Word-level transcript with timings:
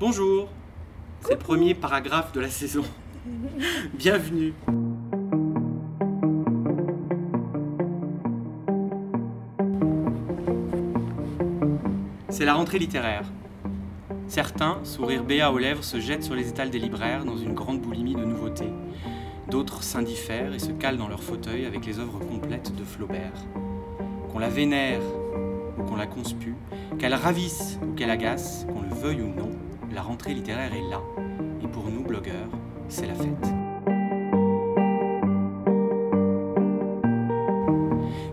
Bonjour, 0.00 0.48
c'est 1.20 1.32
le 1.32 1.38
premier 1.38 1.74
paragraphe 1.74 2.32
de 2.32 2.40
la 2.40 2.48
saison. 2.48 2.84
Bienvenue. 3.92 4.54
C'est 12.30 12.46
la 12.46 12.54
rentrée 12.54 12.78
littéraire. 12.78 13.24
Certains, 14.26 14.78
sourire 14.84 15.22
béat 15.22 15.52
aux 15.52 15.58
lèvres, 15.58 15.84
se 15.84 16.00
jettent 16.00 16.24
sur 16.24 16.34
les 16.34 16.48
étals 16.48 16.70
des 16.70 16.78
libraires 16.78 17.26
dans 17.26 17.36
une 17.36 17.52
grande 17.52 17.82
boulimie 17.82 18.14
de 18.14 18.24
nouveautés. 18.24 18.72
D'autres 19.50 19.82
s'indiffèrent 19.82 20.54
et 20.54 20.58
se 20.60 20.72
calent 20.72 20.96
dans 20.96 21.08
leur 21.08 21.22
fauteuil 21.22 21.66
avec 21.66 21.84
les 21.84 21.98
œuvres 21.98 22.20
complètes 22.20 22.74
de 22.74 22.84
Flaubert. 22.84 23.34
Qu'on 24.32 24.38
la 24.38 24.48
vénère 24.48 25.02
ou 25.76 25.82
qu'on 25.82 25.96
la 25.96 26.06
conspue, 26.06 26.54
qu'elle 26.98 27.12
ravisse 27.12 27.78
ou 27.82 27.92
qu'elle 27.92 28.10
agace, 28.10 28.64
qu'on 28.72 28.80
le 28.80 28.94
veuille 28.94 29.20
ou 29.20 29.28
non, 29.28 29.50
la 29.92 30.02
rentrée 30.02 30.34
littéraire 30.34 30.72
est 30.72 30.88
là. 30.88 31.00
Et 31.62 31.68
pour 31.68 31.90
nous, 31.90 32.02
blogueurs, 32.02 32.48
c'est 32.88 33.06
la 33.06 33.14
fête. 33.14 33.52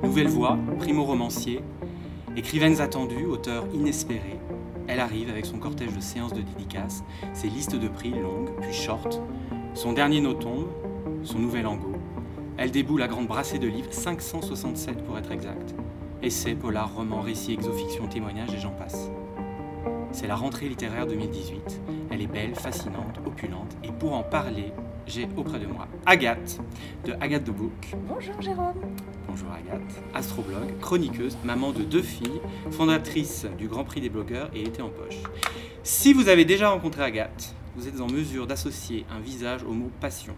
Nouvelle 0.03 0.27
voix, 0.27 0.57
primo-romancier, 0.79 1.61
écrivaines 2.35 2.81
attendues, 2.81 3.25
auteur 3.25 3.65
inespéré, 3.73 4.39
elle 4.87 4.99
arrive 4.99 5.29
avec 5.29 5.45
son 5.45 5.57
cortège 5.57 5.93
de 5.93 5.99
séances 5.99 6.33
de 6.33 6.41
dédicaces, 6.41 7.03
ses 7.33 7.49
listes 7.49 7.75
de 7.75 7.87
prix 7.87 8.11
longues, 8.11 8.49
puis 8.61 8.73
short, 8.73 9.21
son 9.73 9.93
dernier 9.93 10.21
no 10.21 10.33
tombe, 10.33 10.67
son 11.23 11.39
nouvel 11.39 11.67
angot. 11.67 11.97
Elle 12.57 12.71
déboule 12.71 13.01
la 13.01 13.07
grande 13.07 13.27
brassée 13.27 13.59
de 13.59 13.67
livres, 13.67 13.91
567 13.91 15.03
pour 15.03 15.17
être 15.17 15.31
exact. 15.31 15.75
Essais, 16.23 16.55
polar, 16.55 16.95
romans, 16.95 17.21
récits, 17.21 17.53
exofiction, 17.53 18.07
témoignages 18.07 18.53
et 18.53 18.59
j'en 18.59 18.71
passe. 18.71 19.11
C'est 20.17 20.25
la 20.25 20.35
rentrée 20.35 20.67
littéraire 20.67 21.05
2018. 21.05 21.79
Elle 22.09 22.23
est 22.23 22.27
belle, 22.27 22.55
fascinante, 22.55 23.19
opulente. 23.23 23.77
Et 23.83 23.91
pour 23.91 24.15
en 24.15 24.23
parler, 24.23 24.73
j'ai 25.05 25.29
auprès 25.37 25.59
de 25.59 25.67
moi 25.67 25.87
Agathe, 26.07 26.59
de 27.05 27.13
Agathe 27.21 27.43
de 27.43 27.51
Book. 27.51 27.93
Bonjour 28.07 28.41
Jérôme. 28.41 28.81
Bonjour 29.27 29.47
Agathe. 29.51 30.03
Astroblog, 30.15 30.79
chroniqueuse, 30.81 31.37
maman 31.43 31.71
de 31.71 31.83
deux 31.83 32.01
filles, 32.01 32.41
fondatrice 32.71 33.45
du 33.59 33.67
Grand 33.67 33.83
Prix 33.83 34.01
des 34.01 34.09
blogueurs 34.09 34.49
et 34.55 34.63
été 34.63 34.81
en 34.81 34.89
poche. 34.89 35.21
Si 35.83 36.13
vous 36.13 36.29
avez 36.29 36.45
déjà 36.45 36.69
rencontré 36.69 37.03
Agathe, 37.03 37.53
vous 37.75 37.87
êtes 37.87 38.01
en 38.01 38.07
mesure 38.07 38.47
d'associer 38.47 39.05
un 39.15 39.19
visage 39.19 39.61
au 39.65 39.73
mot 39.73 39.91
passion. 40.01 40.33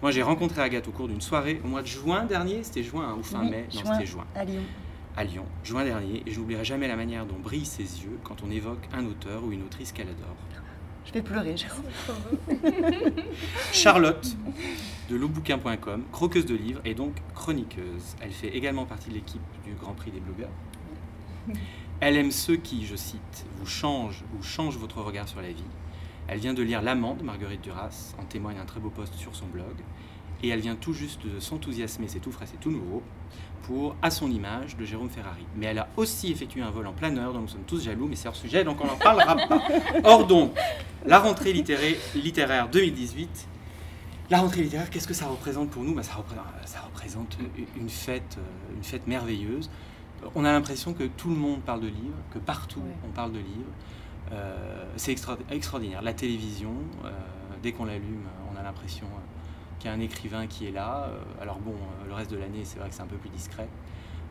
Moi, 0.00 0.12
j'ai 0.12 0.22
rencontré 0.22 0.62
Agathe 0.62 0.88
au 0.88 0.92
cours 0.92 1.08
d'une 1.08 1.20
soirée 1.20 1.60
au 1.62 1.68
mois 1.68 1.82
de 1.82 1.88
juin 1.88 2.24
dernier. 2.24 2.62
C'était 2.62 2.82
juin 2.82 3.10
hein, 3.10 3.16
ou 3.20 3.22
fin 3.22 3.42
Oui, 3.42 3.50
mai 3.50 3.66
Non, 3.74 3.92
c'était 3.92 4.06
juin. 4.06 4.24
À 4.34 4.46
Lyon. 4.46 4.62
À 5.16 5.24
Lyon, 5.24 5.44
juin 5.64 5.84
dernier. 5.84 6.22
Et 6.26 6.32
je 6.32 6.38
n'oublierai 6.38 6.64
jamais 6.64 6.88
la 6.88 6.96
manière 6.96 7.26
dont 7.26 7.38
brillent 7.38 7.66
ses 7.66 7.82
yeux 7.82 8.18
quand 8.24 8.42
on 8.46 8.50
évoque 8.50 8.88
un 8.92 9.04
auteur 9.06 9.44
ou 9.44 9.52
une 9.52 9.62
autrice 9.62 9.92
qu'elle 9.92 10.08
adore. 10.08 10.36
Je 11.04 11.12
vais 11.12 11.22
pleurer, 11.22 11.56
Jérôme. 11.56 11.84
Charlotte 13.72 14.36
de 15.10 15.16
loubouquin.com, 15.16 16.04
croqueuse 16.12 16.46
de 16.46 16.54
livres 16.54 16.80
et 16.84 16.94
donc 16.94 17.16
chroniqueuse. 17.34 18.14
Elle 18.20 18.30
fait 18.30 18.56
également 18.56 18.86
partie 18.86 19.08
de 19.08 19.14
l'équipe 19.14 19.40
du 19.64 19.74
Grand 19.74 19.92
Prix 19.94 20.12
des 20.12 20.20
blogueurs. 20.20 20.52
Elle 21.98 22.16
aime 22.16 22.30
ceux 22.30 22.56
qui, 22.56 22.86
je 22.86 22.94
cite, 22.94 23.44
vous 23.58 23.66
changent 23.66 24.22
ou 24.38 24.42
changent 24.42 24.78
votre 24.78 25.02
regard 25.02 25.26
sur 25.26 25.42
la 25.42 25.50
vie. 25.50 25.64
Elle 26.28 26.38
vient 26.38 26.54
de 26.54 26.62
lire 26.62 26.80
L'amant 26.80 27.14
de 27.14 27.24
Marguerite 27.24 27.60
Duras, 27.60 28.14
en 28.18 28.24
témoigne 28.24 28.58
un 28.58 28.64
très 28.64 28.78
beau 28.78 28.90
post 28.90 29.14
sur 29.14 29.34
son 29.34 29.46
blog. 29.46 29.74
Et 30.42 30.48
elle 30.48 30.60
vient 30.60 30.76
tout 30.76 30.92
juste 30.94 31.20
de 31.26 31.38
s'enthousiasmer, 31.40 32.08
c'est 32.08 32.18
tout 32.20 32.32
frais, 32.32 32.46
c'est 32.50 32.58
tout 32.60 32.70
nouveau, 32.70 33.02
pour 33.62 33.94
À 34.02 34.10
son 34.10 34.30
image 34.30 34.76
de 34.76 34.84
Jérôme 34.84 35.10
Ferrari. 35.10 35.44
Mais 35.56 35.66
elle 35.66 35.78
a 35.78 35.88
aussi 35.96 36.32
effectué 36.32 36.62
un 36.62 36.70
vol 36.70 36.86
en 36.86 36.92
planeur 36.92 37.32
dont 37.34 37.40
nous 37.40 37.48
sommes 37.48 37.64
tous 37.66 37.84
jaloux, 37.84 38.06
mais 38.08 38.16
c'est 38.16 38.28
hors 38.28 38.34
sujet, 38.36 38.64
donc 38.64 38.80
on 38.80 38.86
n'en 38.86 38.96
parlera 38.96 39.36
pas. 39.36 39.62
Or 40.04 40.26
donc, 40.26 40.52
la 41.06 41.18
rentrée 41.18 41.52
littéraire, 41.52 41.96
littéraire 42.14 42.68
2018, 42.70 43.46
la 44.30 44.38
rentrée 44.38 44.62
littéraire, 44.62 44.88
qu'est-ce 44.90 45.08
que 45.08 45.14
ça 45.14 45.26
représente 45.26 45.70
pour 45.70 45.82
nous? 45.82 45.94
Bah, 45.94 46.02
ça, 46.02 46.14
représente, 46.14 46.44
ça 46.64 46.80
représente 46.80 47.36
une 47.76 47.90
fête, 47.90 48.38
euh, 48.38 48.76
une 48.76 48.84
fête 48.84 49.06
merveilleuse. 49.06 49.68
On 50.34 50.44
a 50.44 50.52
l'impression 50.52 50.92
que 50.94 51.04
tout 51.04 51.28
le 51.30 51.36
monde 51.36 51.60
parle 51.60 51.80
de 51.80 51.88
livres, 51.88 52.16
que 52.32 52.38
partout 52.38 52.80
Ouais. 52.80 52.94
on 53.06 53.10
parle 53.10 53.32
de 53.32 53.38
livres. 53.38 53.72
Euh, 54.32 54.84
c'est 54.96 55.12
extra- 55.12 55.36
extraordinaire. 55.50 56.02
La 56.02 56.12
télévision, 56.14 56.72
euh, 57.04 57.10
dès 57.62 57.72
qu'on 57.72 57.84
l'allume, 57.84 58.22
on 58.54 58.58
a 58.58 58.62
l'impression 58.62 59.06
qu'il 59.80 59.90
y 59.90 59.92
a 59.92 59.96
un 59.96 60.00
écrivain 60.00 60.46
qui 60.46 60.68
est 60.68 60.70
là. 60.72 61.08
Euh, 61.08 61.42
alors 61.42 61.58
bon, 61.58 61.72
euh, 61.72 62.06
le 62.08 62.14
reste 62.14 62.30
de 62.30 62.36
l'année, 62.36 62.60
c'est 62.64 62.78
vrai 62.78 62.88
que 62.88 62.94
c'est 62.94 63.02
un 63.02 63.06
peu 63.06 63.16
plus 63.16 63.30
discret. 63.30 63.66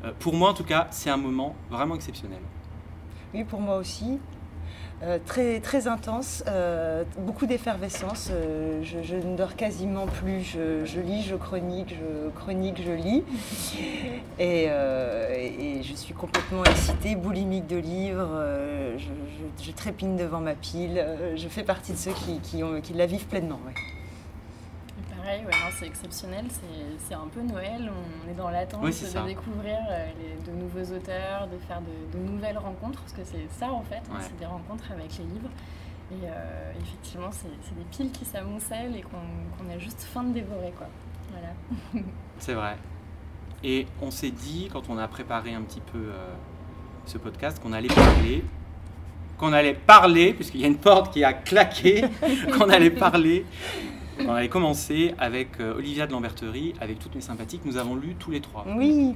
Euh, 0.05 0.11
pour 0.19 0.33
moi, 0.33 0.49
en 0.51 0.53
tout 0.53 0.63
cas, 0.63 0.87
c'est 0.91 1.09
un 1.09 1.17
moment 1.17 1.55
vraiment 1.69 1.95
exceptionnel. 1.95 2.39
Oui, 3.33 3.43
pour 3.43 3.59
moi 3.59 3.75
aussi. 3.77 4.19
Euh, 5.01 5.17
très, 5.25 5.61
très 5.61 5.87
intense, 5.87 6.43
euh, 6.47 7.05
beaucoup 7.19 7.45
d'effervescence. 7.45 8.29
euh, 8.31 8.81
je, 8.83 9.01
je 9.01 9.15
ne 9.15 9.35
dors 9.37 9.55
quasiment 9.55 10.07
plus. 10.07 10.41
Je, 10.41 10.83
je 10.85 10.99
lis, 10.99 11.23
je 11.23 11.35
chronique, 11.35 11.95
je 11.95 12.29
chronique, 12.31 12.81
je 12.85 12.91
lis. 12.91 13.23
Et, 14.39 14.65
euh, 14.69 15.33
et- 15.37 15.79
et 15.79 15.83
je 15.83 15.93
suis 15.93 16.13
complètement 16.13 16.63
excitée, 16.65 17.15
boulimique 17.15 17.67
de 17.67 17.77
livres. 17.77 18.27
euh, 18.31 18.97
je, 18.97 19.05
je- 19.05 19.65
je 19.65 19.71
trépigne 19.71 20.15
devant 20.17 20.39
ma 20.41 20.53
pile. 20.55 21.03
je 21.35 21.47
fais 21.47 21.63
partie 21.63 21.91
de 21.93 21.97
ceux 21.97 22.11
qui, 22.13 22.39
qui, 22.39 22.63
ont- 22.63 22.79
qui 22.81 22.93
la 22.93 23.05
vivent 23.05 23.25
pleinement. 23.27 23.59
ouais. 23.65 23.73
Pareil, 25.21 25.41
ouais, 25.45 25.51
non, 25.51 25.69
c'est 25.77 25.87
exceptionnel, 25.87 26.45
c'est 26.49 27.07
c'est 27.07 27.13
un 27.13 27.27
peu 27.33 27.41
Noël, 27.41 27.89
on 27.91 28.29
est 28.31 28.33
dans 28.35 28.49
l'attente 28.49 28.81
Oui, 28.83 28.93
ça. 28.93 29.21
de 29.21 29.27
découvrir 29.27 29.77
euh, 29.89 30.07
les- 30.19 30.43
de 30.45 30.57
nouveaux 30.57 30.95
auteurs, 30.95 31.47
de 31.47 31.57
faire 31.67 31.81
de, 31.81 32.17
de 32.17 32.23
nouvelles 32.23 32.57
rencontres, 32.57 33.01
parce 33.01 33.13
que 33.13 33.23
c'est 33.25 33.47
ça 33.51 33.71
en 33.71 33.81
fait, 33.83 34.01
hein, 34.11 34.17
c'est 34.21 34.37
des 34.39 34.45
rencontres 34.45 34.85
avec 34.91 35.17
les 35.17 35.25
livres. 35.25 35.49
Et 36.11 36.25
euh, 36.25 36.71
effectivement, 36.81 37.29
c'est 37.31 37.47
des 37.75 37.83
piles 37.91 38.11
qui 38.11 38.25
s'amoncellent 38.25 38.95
et 38.95 39.01
qu'on 39.01 39.17
qu'on 39.63 39.69
a 39.71 39.77
juste 39.77 40.01
faim 40.11 40.23
de 40.23 40.33
dévorer. 40.33 40.73
Quoi. 40.77 40.87
Voilà. 41.31 42.03
C'est 42.39 42.55
vrai. 42.55 42.77
Et 43.63 43.85
on 44.01 44.09
s'est 44.09 44.31
dit, 44.31 44.69
quand 44.73 44.89
on 44.89 44.97
a 44.97 45.07
préparé 45.07 45.53
un 45.53 45.61
petit 45.61 45.81
peu 45.81 45.99
euh, 45.99 46.33
ce 47.05 47.19
podcast, 47.19 47.61
qu'on 47.61 47.73
allait 47.73 47.89
parler, 47.89 48.43
qu'on 49.37 49.53
allait 49.53 49.75
parler, 49.75 50.33
puisqu'il 50.33 50.61
y 50.61 50.63
a 50.63 50.67
une 50.67 50.77
porte 50.79 51.13
qui 51.13 51.23
a 51.23 51.33
claqué, 51.33 52.05
qu'on 52.57 52.69
allait 52.69 52.89
parler, 52.89 53.45
qu'on 54.25 54.33
allait 54.33 54.49
commencer 54.49 55.15
avec 55.17 55.59
euh, 55.59 55.75
Olivia 55.75 56.07
de 56.07 56.11
Lamberterie, 56.11 56.73
avec 56.81 56.99
toutes 56.99 57.15
mes 57.15 57.21
sympathies, 57.21 57.59
que 57.59 57.67
nous 57.67 57.77
avons 57.77 57.95
lues 57.95 58.15
tous 58.15 58.31
les 58.31 58.41
trois. 58.41 58.65
Oui, 58.67 59.15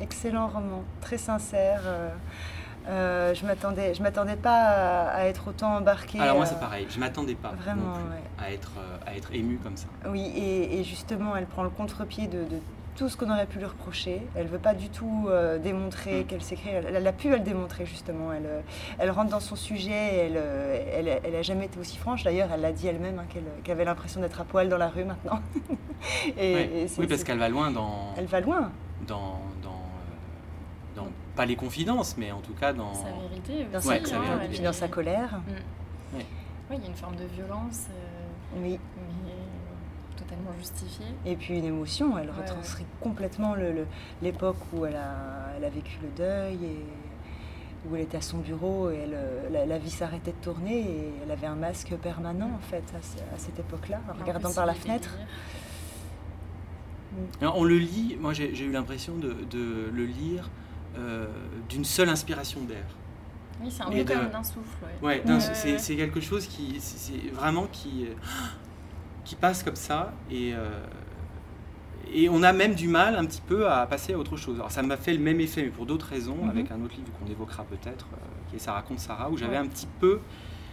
excellent 0.00 0.48
roman, 0.48 0.82
très 1.00 1.18
sincère. 1.18 1.82
euh, 1.84 2.10
euh, 2.88 3.32
je 3.34 3.46
m'attendais, 3.46 3.94
je 3.94 4.02
m'attendais 4.02 4.34
pas 4.34 4.58
à, 4.58 5.08
à 5.18 5.24
être 5.26 5.48
autant 5.48 5.76
embarquée. 5.76 6.18
Alors 6.18 6.36
moi 6.36 6.46
c'est 6.46 6.58
pareil, 6.58 6.86
je 6.90 6.98
m'attendais 6.98 7.36
pas 7.36 7.50
Vraiment, 7.50 7.82
non 7.88 7.92
plus 7.94 8.02
ouais. 8.10 8.22
à, 8.44 8.52
être, 8.52 8.72
à 9.06 9.14
être 9.16 9.32
ému 9.32 9.58
comme 9.62 9.76
ça. 9.76 9.86
Oui, 10.08 10.32
et, 10.34 10.80
et 10.80 10.84
justement, 10.84 11.36
elle 11.36 11.46
prend 11.46 11.62
le 11.62 11.70
contre-pied 11.70 12.26
de, 12.26 12.38
de 12.38 12.58
tout 12.96 13.08
ce 13.08 13.16
qu'on 13.16 13.30
aurait 13.30 13.46
pu 13.46 13.58
lui 13.58 13.64
reprocher. 13.64 14.20
Elle 14.34 14.46
veut 14.48 14.58
pas 14.58 14.74
du 14.74 14.88
tout 14.90 15.26
euh, 15.28 15.58
démontrer 15.58 16.20
Mm. 16.22 16.26
qu'elle 16.26 16.42
s'écrit. 16.42 16.68
Elle, 16.70 16.94
elle 16.94 17.06
a 17.06 17.12
pu 17.12 17.32
à 17.32 17.36
le 17.38 17.42
démontrer 17.42 17.86
justement. 17.86 18.32
Elle, 18.32 18.46
euh, 18.46 18.60
elle 18.98 19.10
rentre 19.10 19.30
dans 19.30 19.40
son 19.40 19.56
sujet. 19.56 19.90
et 20.14 20.18
Elle, 20.26 20.36
euh, 20.36 20.84
elle, 20.94 21.20
elle 21.24 21.34
a 21.36 21.42
jamais 21.42 21.66
été 21.66 21.78
aussi 21.80 21.96
franche. 21.96 22.22
D'ailleurs, 22.24 22.50
elle 22.52 22.60
l'a 22.60 22.72
dit 22.72 22.86
elle-même 22.86 23.18
hein, 23.18 23.24
qu'elle, 23.32 23.44
qu'elle 23.64 23.72
avait 23.74 23.84
l'impression 23.86 24.20
d'être 24.20 24.40
à 24.40 24.44
poil 24.44 24.68
dans 24.68 24.76
la 24.78 24.88
rue 24.88 25.04
maintenant. 25.04 25.40
et, 26.36 26.54
Oui, 26.54 26.60
et 26.82 26.88
c'est- 26.88 27.00
oui, 27.00 27.06
parce 27.06 27.24
qu'elle 27.24 27.38
va 27.38 27.48
loin 27.48 27.70
dans, 27.70 28.14
elle 28.16 28.26
va 28.26 28.40
loin. 28.40 28.70
dans, 29.06 29.40
dans, 29.62 29.70
euh, 29.70 30.96
dans- 30.96 31.08
pas 31.34 31.46
les 31.46 31.56
confidences, 31.56 32.16
mais 32.18 32.30
en 32.30 32.40
tout 32.40 32.52
cas 32.54 32.72
dans... 32.74 32.92
Sa 32.92 33.08
vérité 33.10 33.66
Dans. 33.72 33.78
Ouais, 33.88 34.00
sa, 34.00 34.06
sa 34.10 34.16
hein, 34.18 34.36
vérité. 34.36 34.56
elle 34.58 34.64
dans 34.64 34.72
sa 34.74 34.88
colère. 34.88 35.40
Oui, 36.70 36.76
il 36.78 36.80
y 36.80 36.84
a 36.84 36.88
une 36.88 36.94
forme 36.94 37.16
de 37.16 37.24
violence, 37.24 37.86
euh, 37.90 38.62
Oui. 38.62 38.78
mais 39.21 39.21
totalement 40.32 40.56
justifiée. 40.58 41.06
Et 41.26 41.36
puis 41.36 41.58
une 41.58 41.64
émotion, 41.64 42.16
elle 42.18 42.28
Ouais, 42.30 42.36
retranscrit 42.40 42.86
complètement 43.00 43.54
le- 43.54 43.72
le- 43.72 43.86
l'époque 44.22 44.56
où 44.72 44.84
elle 44.86 44.96
a, 44.96 45.52
elle 45.56 45.64
a 45.64 45.70
vécu 45.70 45.98
le 46.02 46.08
deuil 46.16 46.58
et 46.64 46.84
où 47.88 47.96
elle 47.96 48.02
était 48.02 48.18
à 48.18 48.22
son 48.22 48.38
bureau 48.38 48.90
et 48.90 48.96
elle, 49.04 49.52
la, 49.52 49.66
la 49.66 49.78
vie 49.78 49.90
s'arrêtait 49.90 50.30
de 50.32 50.36
tourner 50.44 50.80
et 50.80 51.12
elle 51.24 51.30
avait 51.30 51.46
un 51.48 51.56
masque 51.56 51.94
permanent 51.96 52.50
en 52.54 52.60
fait 52.70 52.84
à, 52.96 53.02
ce- 53.02 53.18
à 53.34 53.38
cette 53.38 53.58
époque-là, 53.58 54.00
en 54.08 54.20
regardant 54.20 54.52
par 54.52 54.66
la 54.66 54.74
fenêtre. 54.74 55.10
Alors, 57.42 57.58
on 57.58 57.64
le 57.64 57.76
lit, 57.76 58.16
moi 58.20 58.32
j'ai 58.32 58.48
eu 58.58 58.72
l'impression 58.72 59.14
de, 59.16 59.34
de 59.50 59.90
le 59.92 60.04
lire 60.06 60.48
euh, 60.98 61.26
d'une 61.68 61.84
seule 61.84 62.08
inspiration 62.08 62.60
d'air. 62.62 62.84
Oui, 63.62 63.70
c'est 63.70 63.82
un 63.82 63.90
Et 63.90 64.02
peu 64.04 64.14
comme 64.14 64.30
d'un 64.30 64.42
souffle. 64.42 64.78
Ouais. 65.02 65.22
Ouais, 65.26 65.38
c'est 65.78 65.96
quelque 65.96 66.20
chose 66.20 66.46
qui, 66.46 66.76
c'est 66.80 66.98
c'est 66.98 67.28
vraiment 67.32 67.66
qui, 67.70 68.06
euh, 68.06 68.14
qui 69.24 69.34
passe 69.36 69.62
comme 69.62 69.76
ça 69.76 70.12
et, 70.30 70.52
euh, 70.54 70.68
et 72.12 72.28
on 72.28 72.42
a 72.42 72.52
même 72.52 72.74
du 72.74 72.88
mal 72.88 73.14
un 73.16 73.24
petit 73.24 73.40
peu 73.40 73.68
à 73.70 73.86
passer 73.86 74.12
à 74.14 74.18
autre 74.18 74.36
chose. 74.36 74.56
Alors 74.56 74.70
ça 74.70 74.82
m'a 74.82 74.96
fait 74.96 75.12
le 75.14 75.20
même 75.20 75.40
effet, 75.40 75.62
mais 75.62 75.68
pour 75.70 75.86
d'autres 75.86 76.06
raisons, 76.08 76.36
Mhm. 76.42 76.50
avec 76.50 76.70
un 76.70 76.82
autre 76.84 76.94
livre 76.96 77.08
qu'on 77.18 77.30
évoquera 77.30 77.64
peut-être, 77.64 78.06
euh, 78.12 78.16
qui 78.50 78.56
est 78.56 78.58
Ça 78.58 78.72
raconte 78.72 78.98
Sarah, 78.98 79.30
où 79.30 79.36
j'avais 79.36 79.52
Ouais. 79.52 79.56
un 79.58 79.66
petit 79.66 79.86
peu, 80.00 80.20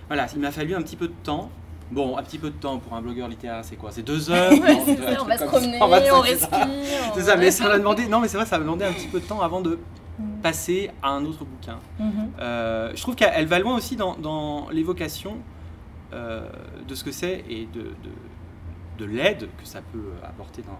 voilà, 0.08 0.28
il 0.36 0.42
m'a 0.42 0.52
fallu 0.52 0.76
un 0.76 0.82
petit 0.82 0.96
peu 0.98 1.08
de 1.08 1.14
temps. 1.24 1.50
Bon, 1.92 2.18
un 2.18 2.24
petit 2.24 2.38
peu 2.38 2.50
de 2.52 2.56
temps 2.56 2.78
pour 2.78 2.94
un 2.96 3.02
blogueur 3.02 3.28
littéraire, 3.28 3.64
c'est 3.66 3.76
quoi? 3.76 3.90
C'est 3.92 4.04
deux 4.04 4.30
heures? 4.32 4.52
Ouais, 4.52 4.76
non, 4.76 5.22
on 5.22 5.26
va 5.26 5.38
se 5.38 5.44
promener, 5.46 5.80
ça. 5.80 5.88
va- 5.88 5.98
on 6.02 6.16
ça. 6.16 6.22
respire. 6.22 6.50
C'est 7.16 7.22
on- 7.22 7.26
ça, 7.26 7.36
mais 7.36 7.52
ça 7.52 7.68
m'a 7.68 7.78
demandé. 7.80 8.08
Non, 8.08 8.20
mais 8.20 8.28
c'est 8.28 8.38
vrai, 8.38 8.46
ça 8.46 8.58
m'a 8.58 8.64
demandé 8.64 8.86
un 8.86 8.92
petit 8.94 9.08
peu 9.08 9.20
de 9.20 9.26
temps 9.26 9.42
avant 9.42 9.62
de 9.62 9.80
Mhm. 10.20 10.42
passer 10.44 10.92
à 11.02 11.10
un 11.12 11.24
autre 11.26 11.46
bouquin. 11.46 11.80
Mhm. 12.00 12.12
Euh, 12.40 12.92
je 12.94 13.02
trouve 13.02 13.16
qu'elle 13.16 13.32
elle 13.34 13.46
va 13.48 13.58
loin 13.60 13.76
aussi 13.78 13.96
dans, 13.96 14.16
dans 14.18 14.70
l'évocation 14.72 15.38
de 16.12 16.96
ce 16.96 17.04
que 17.04 17.12
c'est 17.12 17.44
et 17.50 17.68
de, 17.74 17.82
de, 17.82 18.12
l'aide 19.06 19.50
que 19.58 19.66
ça 19.66 19.82
peut 19.82 20.12
apporter 20.24 20.62
dans, 20.62 20.80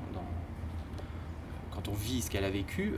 quand 1.72 1.88
on 1.88 1.94
vit 1.94 2.22
ce 2.22 2.30
qu'elle 2.30 2.46
a 2.46 2.50
vécu, 2.50 2.94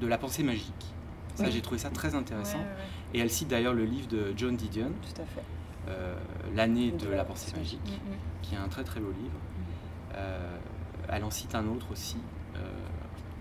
de 0.00 0.06
la 0.06 0.18
pensée 0.18 0.42
magique. 0.42 0.94
Ça, 1.34 1.50
j'ai 1.50 1.60
trouvé 1.60 1.78
ça 1.78 1.90
très 1.90 2.14
intéressant. 2.14 2.64
Et 3.12 3.18
elle 3.18 3.30
cite 3.30 3.48
d'ailleurs 3.48 3.74
le 3.74 3.84
livre 3.84 4.08
de 4.08 4.32
John 4.36 4.56
Didion. 4.56 4.90
Tout 5.02 5.22
à 5.22 5.24
fait. 5.24 5.42
Euh, 5.88 6.14
L'année 6.54 6.92
de 6.92 7.08
la 7.08 7.24
pensée 7.24 7.54
magique, 7.56 7.80
mm, 7.84 8.10
mm. 8.10 8.16
qui 8.42 8.54
est 8.54 8.58
un 8.58 8.68
très 8.68 8.84
très 8.84 9.00
beau 9.00 9.10
livre. 9.10 9.38
Euh, 10.14 10.56
elle 11.08 11.24
en 11.24 11.30
cite 11.30 11.54
un 11.54 11.66
autre 11.66 11.86
aussi, 11.90 12.16
euh, 12.56 12.60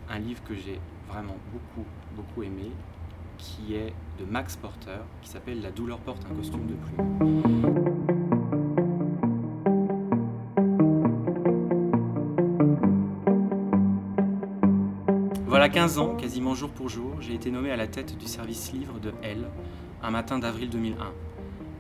un 0.10 0.20
livre 0.20 0.44
que 0.44 0.56
j'ai 0.56 0.80
vraiment 1.08 1.38
beaucoup 1.52 1.88
beaucoup 2.16 2.44
aimé, 2.44 2.72
qui 3.38 3.76
est 3.76 3.94
de 4.20 4.26
Max 4.26 4.56
Porter, 4.56 5.00
qui 5.22 5.30
s'appelle 5.30 5.62
La 5.62 5.72
douleur 5.72 6.00
porte 6.00 6.26
un 6.30 6.36
costume 6.36 6.68
de 6.68 6.74
plume. 6.74 8.23
Voilà 15.64 15.76
15 15.76 15.98
ans, 15.98 16.16
quasiment 16.18 16.56
jour 16.56 16.72
pour 16.72 16.90
jour, 16.90 17.22
j'ai 17.22 17.34
été 17.34 17.50
nommé 17.50 17.72
à 17.72 17.78
la 17.78 17.88
tête 17.88 18.18
du 18.18 18.28
service 18.28 18.74
livre 18.74 19.00
de 19.00 19.14
Elle, 19.22 19.48
un 20.02 20.12
matin 20.12 20.38
d'avril 20.38 20.70
2001. 20.70 21.14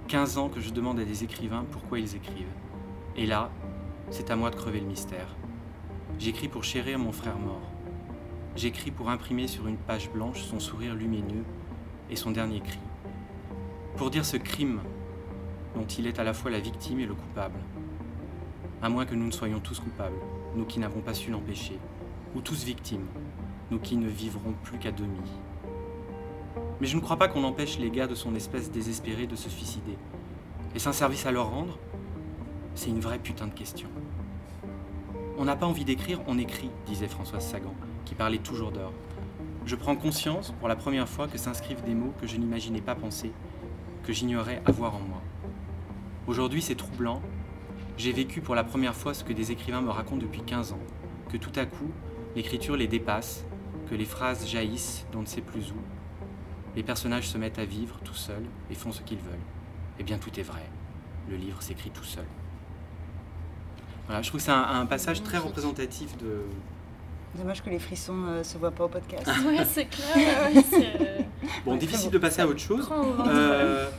15 0.07 0.37
ans 0.37 0.47
que 0.47 0.61
je 0.61 0.69
demande 0.69 1.01
à 1.01 1.03
des 1.03 1.25
écrivains 1.25 1.65
pourquoi 1.69 1.99
ils 1.99 2.15
écrivent. 2.15 2.53
Et 3.17 3.25
là, 3.25 3.51
c'est 4.09 4.31
à 4.31 4.37
moi 4.37 4.51
de 4.51 4.55
crever 4.55 4.79
le 4.79 4.85
mystère. 4.85 5.35
J'écris 6.17 6.47
pour 6.47 6.63
chérir 6.63 6.97
mon 6.97 7.11
frère 7.11 7.37
mort. 7.37 7.73
J'écris 8.55 8.89
pour 8.89 9.09
imprimer 9.09 9.49
sur 9.49 9.67
une 9.67 9.75
page 9.75 10.09
blanche 10.09 10.43
son 10.43 10.61
sourire 10.61 10.95
lumineux 10.95 11.43
et 12.09 12.15
son 12.15 12.31
dernier 12.31 12.61
cri. 12.61 12.79
Pour 13.97 14.11
dire 14.11 14.23
ce 14.23 14.37
crime 14.37 14.79
dont 15.75 15.87
il 15.87 16.07
est 16.07 16.19
à 16.19 16.23
la 16.23 16.33
fois 16.33 16.51
la 16.51 16.61
victime 16.61 17.01
et 17.01 17.05
le 17.05 17.15
coupable. 17.15 17.59
À 18.81 18.87
moins 18.87 19.05
que 19.05 19.15
nous 19.15 19.25
ne 19.25 19.31
soyons 19.31 19.59
tous 19.59 19.81
coupables, 19.81 20.21
nous 20.55 20.63
qui 20.63 20.79
n'avons 20.79 21.01
pas 21.01 21.13
su 21.13 21.31
l'empêcher, 21.31 21.77
ou 22.33 22.39
tous 22.39 22.63
victimes, 22.63 23.07
nous 23.73 23.79
qui 23.79 23.97
ne 23.97 24.07
vivrons 24.07 24.53
plus 24.63 24.77
qu'à 24.77 24.91
demi. 24.91 25.19
Mais 26.79 26.85
je 26.85 26.95
ne 26.95 27.01
crois 27.01 27.17
pas 27.17 27.27
qu'on 27.27 27.43
empêche 27.43 27.79
les 27.79 27.89
gars 27.89 28.05
de 28.05 28.13
son 28.13 28.35
espèce 28.35 28.71
désespérée 28.71 29.25
de 29.25 29.35
se 29.35 29.49
suicider. 29.49 29.97
Est-ce 30.75 30.87
un 30.87 30.93
service 30.93 31.25
à 31.25 31.31
leur 31.31 31.49
rendre 31.49 31.79
C'est 32.75 32.89
une 32.89 32.99
vraie 32.99 33.17
putain 33.17 33.47
de 33.47 33.53
question. 33.53 33.89
On 35.39 35.45
n'a 35.45 35.55
pas 35.55 35.65
envie 35.65 35.85
d'écrire, 35.85 36.21
on 36.27 36.37
écrit, 36.37 36.69
disait 36.85 37.07
Françoise 37.07 37.43
Sagan, 37.43 37.73
qui 38.05 38.13
parlait 38.13 38.37
toujours 38.37 38.71
d'or. 38.71 38.93
Je 39.65 39.75
prends 39.75 39.95
conscience, 39.95 40.53
pour 40.59 40.67
la 40.67 40.75
première 40.75 41.09
fois, 41.09 41.27
que 41.27 41.39
s'inscrivent 41.39 41.83
des 41.83 41.95
mots 41.95 42.13
que 42.21 42.27
je 42.27 42.37
n'imaginais 42.37 42.81
pas 42.81 42.93
penser, 42.93 43.31
que 44.03 44.13
j'ignorais 44.13 44.61
avoir 44.65 44.95
en 44.95 44.99
moi. 44.99 45.21
Aujourd'hui, 46.27 46.61
c'est 46.61 46.75
troublant. 46.75 47.21
J'ai 47.97 48.11
vécu 48.11 48.41
pour 48.41 48.53
la 48.53 48.63
première 48.63 48.95
fois 48.95 49.13
ce 49.13 49.23
que 49.23 49.33
des 49.33 49.51
écrivains 49.51 49.81
me 49.81 49.89
racontent 49.89 50.21
depuis 50.21 50.41
15 50.41 50.73
ans, 50.73 50.79
que 51.31 51.37
tout 51.37 51.51
à 51.55 51.65
coup, 51.65 51.89
l'écriture 52.35 52.75
les 52.75 52.87
dépasse, 52.87 53.45
que 53.89 53.95
les 53.95 54.05
phrases 54.05 54.47
jaillissent 54.47 55.05
d'on 55.11 55.21
ne 55.21 55.25
sait 55.25 55.41
plus 55.41 55.71
où. 55.71 55.81
Les 56.75 56.83
personnages 56.83 57.27
se 57.27 57.37
mettent 57.37 57.59
à 57.59 57.65
vivre 57.65 57.99
tout 58.03 58.15
seuls 58.15 58.45
et 58.69 58.75
font 58.75 58.91
ce 58.91 59.01
qu'ils 59.01 59.19
veulent. 59.19 59.33
Eh 59.99 60.03
bien, 60.03 60.17
tout 60.17 60.37
est 60.39 60.43
vrai. 60.43 60.63
Le 61.29 61.35
livre 61.35 61.61
s'écrit 61.61 61.91
tout 61.91 62.03
seul. 62.03 62.25
Voilà, 64.07 64.21
je 64.21 64.29
trouve 64.29 64.39
que 64.39 64.45
c'est 64.45 64.51
un, 64.51 64.85
passage 64.85 65.23
très 65.23 65.37
représentatif 65.37 66.17
de. 66.17 66.41
Dommage 67.35 67.63
que 67.63 67.69
les 67.69 67.79
frissons 67.79 68.13
ne 68.13 68.27
euh, 68.29 68.43
se 68.43 68.57
voient 68.57 68.71
pas 68.71 68.85
au 68.85 68.89
podcast. 68.89 69.27
oui, 69.47 69.57
c'est 69.67 69.85
clair. 69.85 70.49
Euh, 70.73 71.19
bon, 71.65 71.75
difficile 71.75 72.09
de 72.09 72.17
passer 72.17 72.41
à 72.41 72.47
autre 72.47 72.59
chose. 72.59 72.89
Euh, 73.27 73.89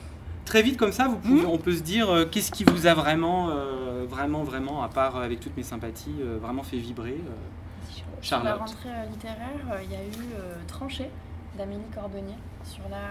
très 0.47 0.63
vite 0.63 0.79
comme 0.79 0.93
ça, 0.93 1.09
vous 1.09 1.17
pouvez, 1.17 1.43
hmm 1.43 1.51
on 1.51 1.59
peut 1.59 1.75
se 1.75 1.83
dire 1.83 2.27
qu'est-ce 2.31 2.51
qui 2.51 2.65
vous 2.65 2.87
a 2.87 2.95
vraiment, 2.95 3.51
vraiment, 4.09 4.45
vraiment, 4.45 4.83
à 4.83 4.89
part 4.89 5.17
avec 5.17 5.41
toutes 5.41 5.57
mes 5.57 5.63
sympathies, 5.63 6.15
vraiment 6.41 6.63
fait 6.63 6.79
vibrer 6.79 7.19
sur 8.25 8.43
la 8.43 8.55
rentrée 8.55 8.89
euh, 8.89 9.07
littéraire, 9.07 9.67
euh, 9.71 9.83
il 9.83 9.91
y 9.91 9.95
a 9.95 10.03
eu 10.03 10.33
euh, 10.35 10.55
Tranché 10.67 11.11
d'Amélie 11.57 11.85
Cordonnier 11.95 12.37
sur 12.65 12.83
la, 12.91 13.11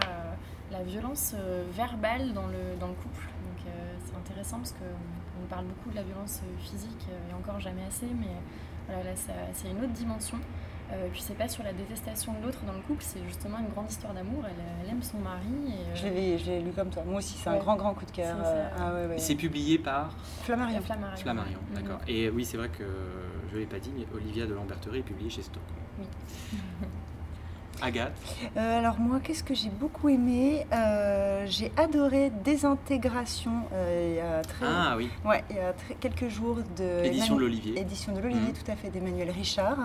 la 0.72 0.84
violence 0.84 1.36
verbale 1.72 2.34
dans 2.34 2.48
le, 2.48 2.78
dans 2.80 2.88
le 2.88 2.94
couple. 2.94 3.22
Donc 3.22 3.72
c'est 4.06 4.18
intéressant 4.18 4.58
parce 4.58 4.74
qu'on 4.74 5.48
parle 5.48 5.66
beaucoup 5.66 5.92
de 5.92 5.96
la 5.96 6.04
violence 6.04 6.42
physique 6.60 7.08
et 7.30 7.34
encore 7.34 7.62
jamais 7.62 7.84
assez, 7.88 8.08
mais 8.08 8.36
voilà, 8.88 9.04
là 9.04 9.12
c'est 9.54 9.70
une 9.70 9.78
autre 9.78 9.94
dimension. 9.94 10.38
Euh, 10.92 11.08
puis 11.12 11.22
c'est 11.22 11.38
pas 11.38 11.48
sur 11.48 11.64
la 11.64 11.74
détestation 11.74 12.34
de 12.34 12.46
l'autre 12.46 12.60
dans 12.66 12.74
le 12.74 12.82
couple, 12.82 13.04
c'est 13.04 13.24
justement 13.26 13.58
une 13.58 13.70
grande 13.70 13.90
histoire 13.90 14.14
d'amour. 14.14 14.44
Elle, 14.46 14.90
aime 14.90 15.02
son 15.02 15.18
mari. 15.18 15.74
Et, 15.96 16.38
Je 16.38 16.52
l'ai 16.52 16.62
lu 16.62 16.72
comme 16.72 16.90
toi. 16.90 17.04
Moi 17.06 17.18
aussi, 17.18 17.38
c'est 17.38 17.50
un 17.50 17.58
grand, 17.58 17.76
grand 17.78 17.94
coup 17.94 18.06
de 18.06 18.12
cœur. 18.12 18.36
C'est 19.18 19.34
ah, 19.34 19.38
publié 19.38 19.80
par 19.80 20.12
Flammarion. 20.44 20.82
Flammarion, 20.82 21.18
Flammarion 21.18 21.60
d'accord. 21.74 22.00
Et 22.08 22.30
oui, 22.30 22.46
c'est 22.46 22.58
vrai 22.58 22.70
que 22.70 22.84
je 23.54 23.58
ne 23.60 23.62
l'ai 23.62 23.70
pas 23.70 23.80
dit, 23.80 23.92
mais 23.96 24.06
Olivia 24.16 24.48
de 24.48 24.54
Lamberterie 24.56 25.00
est 25.00 25.04
publiée 25.04 25.30
chez 25.30 25.44
Stock. 25.44 25.62
Oui. 26.00 26.06
Agathe 27.82 28.14
euh, 28.56 28.80
Alors 28.80 29.00
moi, 29.00 29.20
qu'est-ce 29.20 29.44
que 29.44 29.54
j'ai 29.54 29.70
beaucoup 29.70 30.10
aimé 30.10 30.66
euh, 30.72 31.46
J'ai 31.48 31.72
adoré 31.78 32.32
Désintégration 32.44 33.52
euh, 33.74 34.10
il 34.10 34.16
y 34.16 34.20
a 34.20 34.42
très, 34.42 34.66
ah, 34.68 34.96
oui. 34.98 35.10
ouais, 35.26 35.44
il 35.50 35.58
y 35.58 35.60
a 35.60 35.74
quelques 36.00 36.30
jours 36.30 36.58
de... 36.78 37.06
Édition 37.06 37.36
de 37.36 37.42
l'Olivier. 37.42 37.80
Édition 37.80 38.14
de 38.14 38.22
l'Olivier, 38.22 38.52
mmh. 38.52 38.64
tout 38.64 38.72
à 38.72 38.76
fait, 38.76 38.90
d'Emmanuel 38.90 39.30
Richard. 39.32 39.78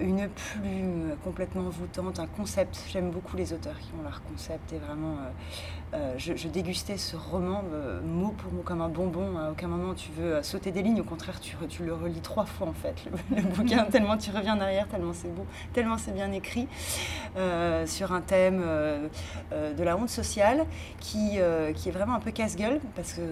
une 0.00 0.28
plume 0.28 1.16
complètement 1.24 1.68
voûtante, 1.70 2.18
un 2.18 2.26
concept. 2.26 2.82
J'aime 2.90 3.10
beaucoup 3.10 3.36
les 3.36 3.52
auteurs 3.52 3.78
qui 3.78 3.90
ont 3.98 4.02
leur 4.02 4.22
concept 4.22 4.72
et 4.72 4.78
vraiment 4.78 5.16
euh, 5.94 6.14
je, 6.16 6.48
dégustais 6.48 6.96
ce 6.96 7.16
roman 7.16 7.62
euh, 7.74 8.00
mot 8.00 8.30
pour 8.30 8.50
mot 8.50 8.62
comme 8.62 8.80
un 8.80 8.88
bonbon. 8.88 9.36
À 9.36 9.50
aucun 9.50 9.68
moment 9.68 9.92
tu 9.92 10.10
veux 10.12 10.36
euh, 10.36 10.42
sauter 10.42 10.70
des 10.70 10.80
lignes. 10.80 11.00
Au 11.00 11.04
contraire, 11.04 11.38
tu, 11.38 11.54
tu 11.68 11.84
le 11.84 11.92
relis 11.92 12.20
trois 12.20 12.46
fois 12.46 12.68
en 12.68 12.72
fait, 12.72 12.94
le, 13.30 13.42
bouquin, 13.42 13.84
tellement 13.90 14.16
tu 14.16 14.30
reviens 14.30 14.56
derrière, 14.56 14.88
tellement 14.88 15.12
c'est 15.12 15.28
beau, 15.28 15.44
tellement 15.74 15.98
c'est 15.98 16.12
bien 16.12 16.32
écrit, 16.32 16.66
sur 17.86 18.12
un 18.12 18.20
thème 18.20 18.62
de 19.50 19.82
la 19.82 19.96
honte 19.96 20.08
sociale 20.08 20.64
qui, 21.00 21.38
qui 21.74 21.88
est 21.88 21.92
vraiment 21.92 22.14
un 22.14 22.20
peu 22.20 22.30
casse-gueule 22.30 22.80
parce 22.94 23.14
que 23.14 23.22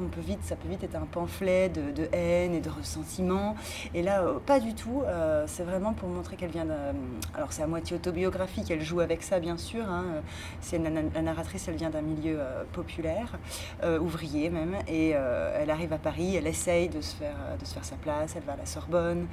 on 0.00 0.08
peut 0.08 0.20
vite, 0.20 0.40
ça 0.42 0.56
peut 0.56 0.68
vite 0.68 0.84
être 0.84 0.96
un 0.96 1.06
pamphlet 1.06 1.68
de, 1.68 2.08
haine 2.12 2.54
et 2.54 2.60
de 2.60 2.70
ressentiment. 2.70 3.56
Et 3.94 4.02
là, 4.02 4.22
pas 4.46 4.60
du 4.60 4.74
tout. 4.74 5.02
c'est 5.46 5.64
vraiment 5.64 5.92
pour 5.92 6.08
montrer 6.08 6.36
qu'elle 6.36 6.50
vient 6.50 6.64
d'un. 6.64 6.94
Alors 7.34 7.52
c'est 7.52 7.62
à 7.62 7.66
moitié 7.66 7.96
autobiographique, 7.96 8.70
elle 8.70 8.82
joue 8.82 9.00
avec 9.00 9.22
ça 9.22 9.40
bien 9.40 9.56
sûr. 9.56 9.84
Hein. 9.88 10.04
C'est 10.60 10.78
la 10.78 11.22
narratrice, 11.22 11.68
elle 11.68 11.76
vient 11.76 11.90
d'un 11.90 12.03
milieu 12.04 12.36
euh, 12.38 12.64
populaire, 12.72 13.38
euh, 13.82 13.98
ouvrier 13.98 14.50
même, 14.50 14.76
et 14.86 15.12
euh, 15.14 15.58
elle 15.60 15.70
arrive 15.70 15.92
à 15.92 15.98
Paris, 15.98 16.36
elle 16.36 16.46
essaye 16.46 16.88
de 16.88 17.00
se 17.00 17.14
faire, 17.16 17.36
de 17.58 17.64
se 17.64 17.74
faire 17.74 17.84
sa 17.84 17.96
place, 17.96 18.34
elle 18.36 18.42
va 18.44 18.52
à 18.52 18.56
la 18.56 18.66
Sorbonne, 18.66 19.26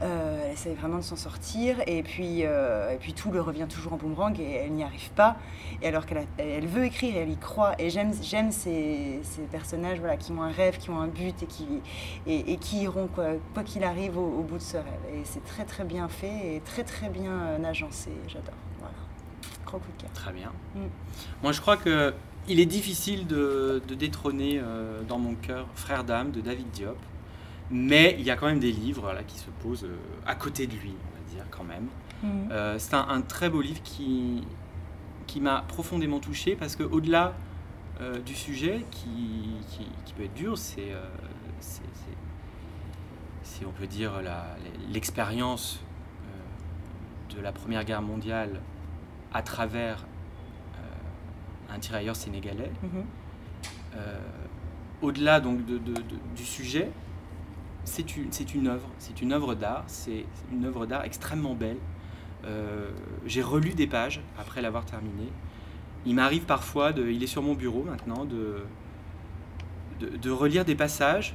elle 0.00 0.52
essaye 0.52 0.74
vraiment 0.74 0.98
de 0.98 1.02
s'en 1.02 1.16
sortir, 1.16 1.76
et 1.86 2.02
puis, 2.02 2.40
et 2.40 2.96
puis 3.00 3.12
tout 3.12 3.30
le 3.30 3.40
revient 3.40 3.66
toujours 3.68 3.94
en 3.94 3.96
boomerang, 3.96 4.38
et 4.40 4.54
elle 4.64 4.72
n'y 4.72 4.84
arrive 4.84 5.10
pas, 5.12 5.36
et 5.80 5.88
alors 5.88 6.06
qu'elle 6.06 6.26
elle 6.38 6.66
veut 6.66 6.84
écrire, 6.84 7.16
elle 7.16 7.30
y 7.30 7.36
croit, 7.36 7.74
et 7.78 7.90
j'aime, 7.90 8.12
ces, 8.12 9.20
ces, 9.22 9.42
personnages 9.50 9.98
voilà, 9.98 10.16
qui 10.16 10.32
ont 10.32 10.42
un 10.42 10.50
rêve, 10.50 10.78
qui 10.78 10.90
ont 10.90 11.00
un 11.00 11.08
but, 11.08 11.42
et 11.42 11.46
qui, 11.46 11.66
et, 12.26 12.56
qui 12.56 12.82
iront, 12.82 13.08
quoi, 13.08 13.62
qu'il 13.64 13.84
arrive, 13.84 14.18
au, 14.18 14.42
bout 14.42 14.58
de 14.58 14.62
ce 14.62 14.76
rêve. 14.76 14.86
Et 15.14 15.22
c'est 15.24 15.44
très 15.44 15.64
très 15.64 15.84
bien 15.84 16.08
fait, 16.08 16.56
et 16.56 16.60
très 16.60 16.84
très 16.84 17.08
bien 17.08 17.62
agencé, 17.64 18.10
j'adore. 18.28 18.54
Très 20.14 20.32
bien. 20.32 20.52
Mm. 20.74 20.86
Moi, 21.42 21.52
je 21.52 21.60
crois 21.60 21.76
que 21.76 22.12
il 22.48 22.60
est 22.60 22.66
difficile 22.66 23.26
de, 23.26 23.80
détrôner 23.88 24.60
euh, 24.60 25.02
dans 25.04 25.18
mon 25.18 25.34
cœur 25.34 25.66
Frère 25.74 26.04
d'âme 26.04 26.32
de 26.32 26.40
David 26.40 26.70
Diop, 26.70 26.98
mais 27.70 28.16
il 28.18 28.24
y 28.24 28.30
a 28.30 28.36
quand 28.36 28.46
même 28.46 28.58
des 28.58 28.72
livres 28.72 29.12
là, 29.12 29.22
qui 29.22 29.38
se 29.38 29.50
posent 29.62 29.84
euh, 29.84 29.96
à 30.26 30.34
côté 30.34 30.66
de 30.66 30.72
lui, 30.72 30.90
on 30.90 31.16
va 31.16 31.34
dire 31.34 31.44
quand 31.50 31.64
même. 31.64 31.86
Mm. 32.22 32.50
Euh, 32.50 32.78
c'est 32.78 32.94
un, 32.94 33.20
très 33.22 33.48
beau 33.48 33.62
livre 33.62 33.82
qui, 33.82 34.42
qui 35.26 35.40
m'a 35.40 35.62
profondément 35.68 36.18
touché 36.18 36.56
parce 36.56 36.76
que 36.76 36.82
au-delà 36.82 37.34
du 38.26 38.34
sujet 38.34 38.84
qui, 38.90 39.54
qui, 40.04 40.12
peut 40.14 40.24
être 40.24 40.34
dur, 40.34 40.58
c'est, 40.58 40.88
si 43.44 43.64
on 43.64 43.70
peut 43.70 43.86
dire, 43.86 44.10
l'expérience 44.90 45.78
de 47.32 47.40
la 47.40 47.52
Première 47.52 47.84
Guerre 47.84 48.02
mondiale 48.02 48.60
à 49.34 49.42
travers 49.42 50.04
euh, 50.76 51.74
un 51.74 51.78
tirailleur 51.78 52.16
sénégalais. 52.16 52.70
Mhm. 52.82 53.04
Euh, 53.96 54.18
au-delà 55.02 55.40
donc 55.40 55.64
de, 55.66 55.78
du 55.78 56.44
sujet, 56.44 56.90
c'est 57.84 58.16
une, 58.54 58.68
œuvre, 58.68 58.88
c'est 58.98 59.22
une 59.22 59.32
œuvre 59.32 59.54
d'art, 59.54 59.84
c'est 59.88 60.24
une 60.52 60.64
œuvre 60.64 60.86
d'art 60.86 61.04
extrêmement 61.04 61.54
belle. 61.54 61.78
Euh, 62.44 62.90
j'ai 63.26 63.42
relu 63.42 63.70
des 63.70 63.86
pages 63.86 64.20
après 64.38 64.62
l'avoir 64.62 64.84
terminé. 64.84 65.28
Il 66.06 66.14
m'arrive 66.14 66.44
parfois, 66.44 66.92
de, 66.92 67.08
il 67.08 67.22
est 67.22 67.28
sur 67.28 67.42
mon 67.42 67.54
bureau 67.54 67.82
maintenant, 67.82 68.24
de, 68.24 68.64
de, 70.00 70.30
relire 70.30 70.64
des 70.64 70.74
passages 70.74 71.34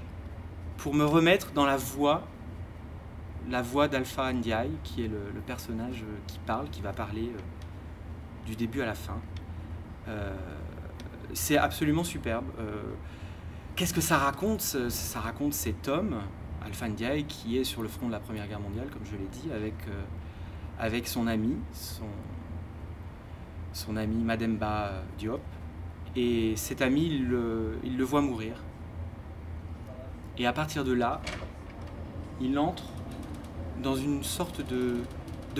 pour 0.78 0.94
me 0.94 1.06
remettre 1.06 1.52
dans 1.52 1.66
la 1.66 1.78
voix, 1.78 2.24
la 3.50 3.62
voix 3.62 3.88
d'Alpha 3.88 4.32
Ndiaye, 4.34 4.72
qui 4.84 5.04
est 5.04 5.08
le, 5.08 5.32
le, 5.34 5.42
personnage 5.42 6.04
qui 6.28 6.40
parle, 6.40 6.70
qui 6.70 6.82
va 6.82 6.92
parler 6.92 7.32
du 8.48 8.56
début 8.56 8.82
à 8.82 8.88
la 8.88 8.96
fin. 8.96 9.20
Euh, 10.08 10.34
c'est 11.34 11.58
absolument 11.58 12.04
superbe. 12.04 12.46
Qu'est-ce 13.76 13.94
que 13.94 14.02
ça 14.02 14.18
raconte 14.18 14.62
Ça 14.62 15.20
raconte 15.20 15.54
cet 15.54 15.88
homme, 15.88 16.16
Alpha 16.66 16.88
Ndiaye, 16.88 17.26
qui 17.26 17.58
est 17.58 17.64
sur 17.64 17.84
le 17.84 17.88
front 17.88 18.08
de 18.08 18.12
la 18.12 18.20
Première 18.20 18.48
Guerre 18.48 18.60
mondiale, 18.60 18.88
comme 18.92 19.06
je 19.06 19.12
l'ai 19.12 19.28
dit, 19.28 19.52
avec, 19.54 19.76
avec 20.80 21.08
son 21.08 21.28
ami, 21.28 21.58
son, 21.74 22.08
son 23.74 23.96
ami 23.98 24.24
Mademba 24.24 25.04
Diop. 25.20 25.42
Et 26.16 26.56
cet 26.56 26.82
ami, 26.82 27.06
il 27.06 27.28
le, 27.28 28.04
voit 28.04 28.22
mourir. 28.22 28.64
Et 30.40 30.48
à 30.48 30.54
partir 30.54 30.84
de 30.84 30.92
là, 30.92 31.22
il 32.42 32.58
entre 32.58 32.86
dans 33.84 33.96
une 33.96 34.24
sorte 34.24 34.62
de, 34.68 34.98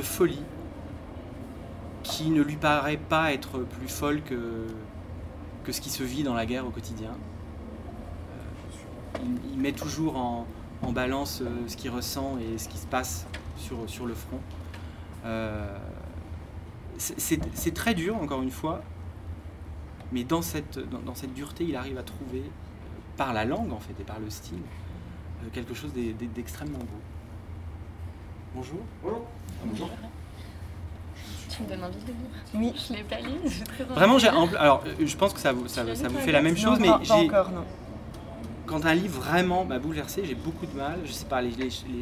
folie 0.02 0.42
qui 2.08 2.30
ne 2.30 2.42
lui 2.42 2.56
paraît 2.56 2.98
pas 2.98 3.34
être 3.34 3.60
plus 3.60 3.90
folle 3.90 4.22
que, 4.22 4.66
que 5.64 5.72
ce 5.72 5.82
qui 5.82 5.90
se 5.90 6.04
vit 6.04 6.24
dans 6.24 6.34
la 6.34 6.46
guerre 6.46 6.66
au 6.66 6.70
quotidien. 6.70 7.12
Euh, 8.32 9.20
il, 9.52 9.60
met 9.60 9.74
toujours 9.74 10.16
en, 10.16 10.46
balance 10.94 11.42
euh, 11.42 11.50
ce 11.68 11.76
qu'il 11.76 11.92
ressent 11.92 12.38
et 12.38 12.58
ce 12.58 12.70
qui 12.70 12.78
se 12.78 12.88
passe 12.88 13.28
sur, 13.58 13.78
sur 13.90 14.06
le 14.06 14.14
front. 14.14 14.40
Euh, 15.26 15.78
c'est 16.98 17.74
très 17.74 17.94
dur, 17.94 18.16
encore 18.16 18.42
une 18.42 18.52
fois, 18.52 18.82
mais 20.12 20.24
dans 20.24 20.42
cette, 20.42 20.80
dans, 20.80 21.14
cette 21.14 21.34
dureté, 21.34 21.66
il 21.66 21.76
arrive 21.76 21.98
à 21.98 22.04
trouver, 22.04 22.44
par 23.18 23.34
la 23.34 23.46
langue 23.46 23.72
en 23.72 23.80
fait 23.80 23.94
et 24.00 24.04
par 24.04 24.20
le 24.20 24.30
style, 24.30 24.62
quelque 25.54 25.76
chose 25.76 25.92
d'extrêmement 25.94 26.80
beau. 26.80 27.02
Bonjour. 28.56 28.80
Bonjour. 29.64 29.90
Tu 31.58 31.64
me 31.64 31.70
donnes 31.70 31.84
envie 31.84 32.00
de 32.00 32.08
lire 32.08 32.16
Oui. 32.54 32.74
Je 32.88 32.94
l'ai 32.94 33.04
pas 33.04 33.20
lu. 33.20 33.32
Vraiment, 33.90 34.18
j'ai, 34.20 34.28
alors 34.28 34.84
euh, 34.86 34.94
je 35.06 35.16
pense 35.18 35.34
que 35.34 35.40
ça, 35.40 35.52
vous, 35.52 35.68
ça, 35.68 35.84
ça 35.96 36.08
vous 36.08 36.20
fait 36.20 36.32
la 36.32 36.42
même 36.42 36.58
chose, 36.58 36.80
mais 36.80 36.90
j'ai. 37.04 37.14
encore, 37.14 37.52
non 37.52 37.66
quand 38.68 38.86
un 38.86 38.94
livre 38.94 39.20
vraiment 39.20 39.66
m'a 39.66 39.80
bouleversé, 39.80 40.24
j'ai 40.26 40.36
beaucoup 40.36 40.66
de 40.68 40.76
mal. 40.76 41.00
Je 41.06 41.12
sais 41.12 41.26
pas, 41.26 41.42
les, 41.42 41.52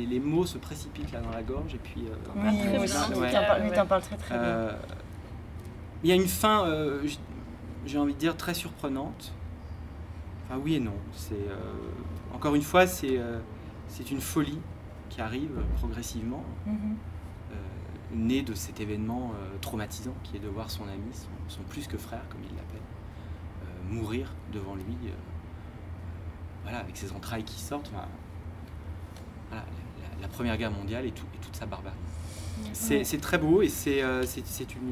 les, 0.09 0.19
mots 0.19 0.45
se 0.45 0.57
précipitent 0.57 1.11
là 1.13 1.21
dans 1.21 1.29
la 1.29 1.43
gorge 1.43 1.75
et 1.75 1.77
puis. 1.77 2.01
Euh, 2.01 2.15
oui, 2.35 2.59
très 2.59 3.19
bien. 3.19 3.59
Lui, 3.59 3.71
t'en 3.71 3.85
parles 3.85 4.01
très 4.01 4.17
très 4.17 4.35
bien. 4.35 4.43
Euh, 4.43 4.71
il 6.03 6.09
y 6.09 6.11
a 6.11 6.15
une 6.15 6.27
fin, 6.27 6.67
euh, 6.67 7.07
j'ai 7.85 7.97
envie 7.97 8.13
de 8.13 8.19
dire, 8.19 8.35
très 8.35 8.53
surprenante. 8.53 9.31
Enfin, 10.45 10.59
oui 10.63 10.75
et 10.75 10.79
non. 10.79 10.95
C'est 11.13 11.35
encore 12.33 12.55
une 12.55 12.61
fois, 12.61 12.85
c'est 12.87 13.19
c'est 13.87 14.11
une 14.11 14.21
folie 14.21 14.59
qui 15.09 15.21
arrive 15.21 15.61
progressivement, 15.77 16.43
mm-hmm. 16.67 16.95
Née 18.13 18.41
de 18.41 18.53
cet 18.53 18.79
événement 18.79 19.31
traumatisant 19.61 20.13
qui 20.23 20.37
est 20.37 20.39
de 20.39 20.47
voir 20.47 20.69
son 20.69 20.83
ami, 20.83 21.11
son 21.47 21.63
plus 21.63 21.87
que 21.87 21.97
frère, 21.97 22.27
comme 22.29 22.41
il 22.43 22.55
l'appelle, 22.55 22.81
mourir 23.89 24.33
devant 24.53 24.75
lui 24.75 24.95
voilà, 26.65 26.79
avec 26.79 26.97
ses 26.97 27.11
entrailles 27.13 27.43
qui 27.43 27.59
sortent. 27.59 27.91
la, 29.51 30.27
Première 30.27 30.57
Guerre 30.57 30.71
mondiale 30.71 31.05
et, 31.05 31.11
toute 31.11 31.55
sa 31.55 31.65
barbarie. 31.65 31.95
C'est 32.73 33.21
très 33.21 33.37
beau 33.37 33.61
et 33.61 33.69
c'est 33.69 34.01
euh, 34.01 34.23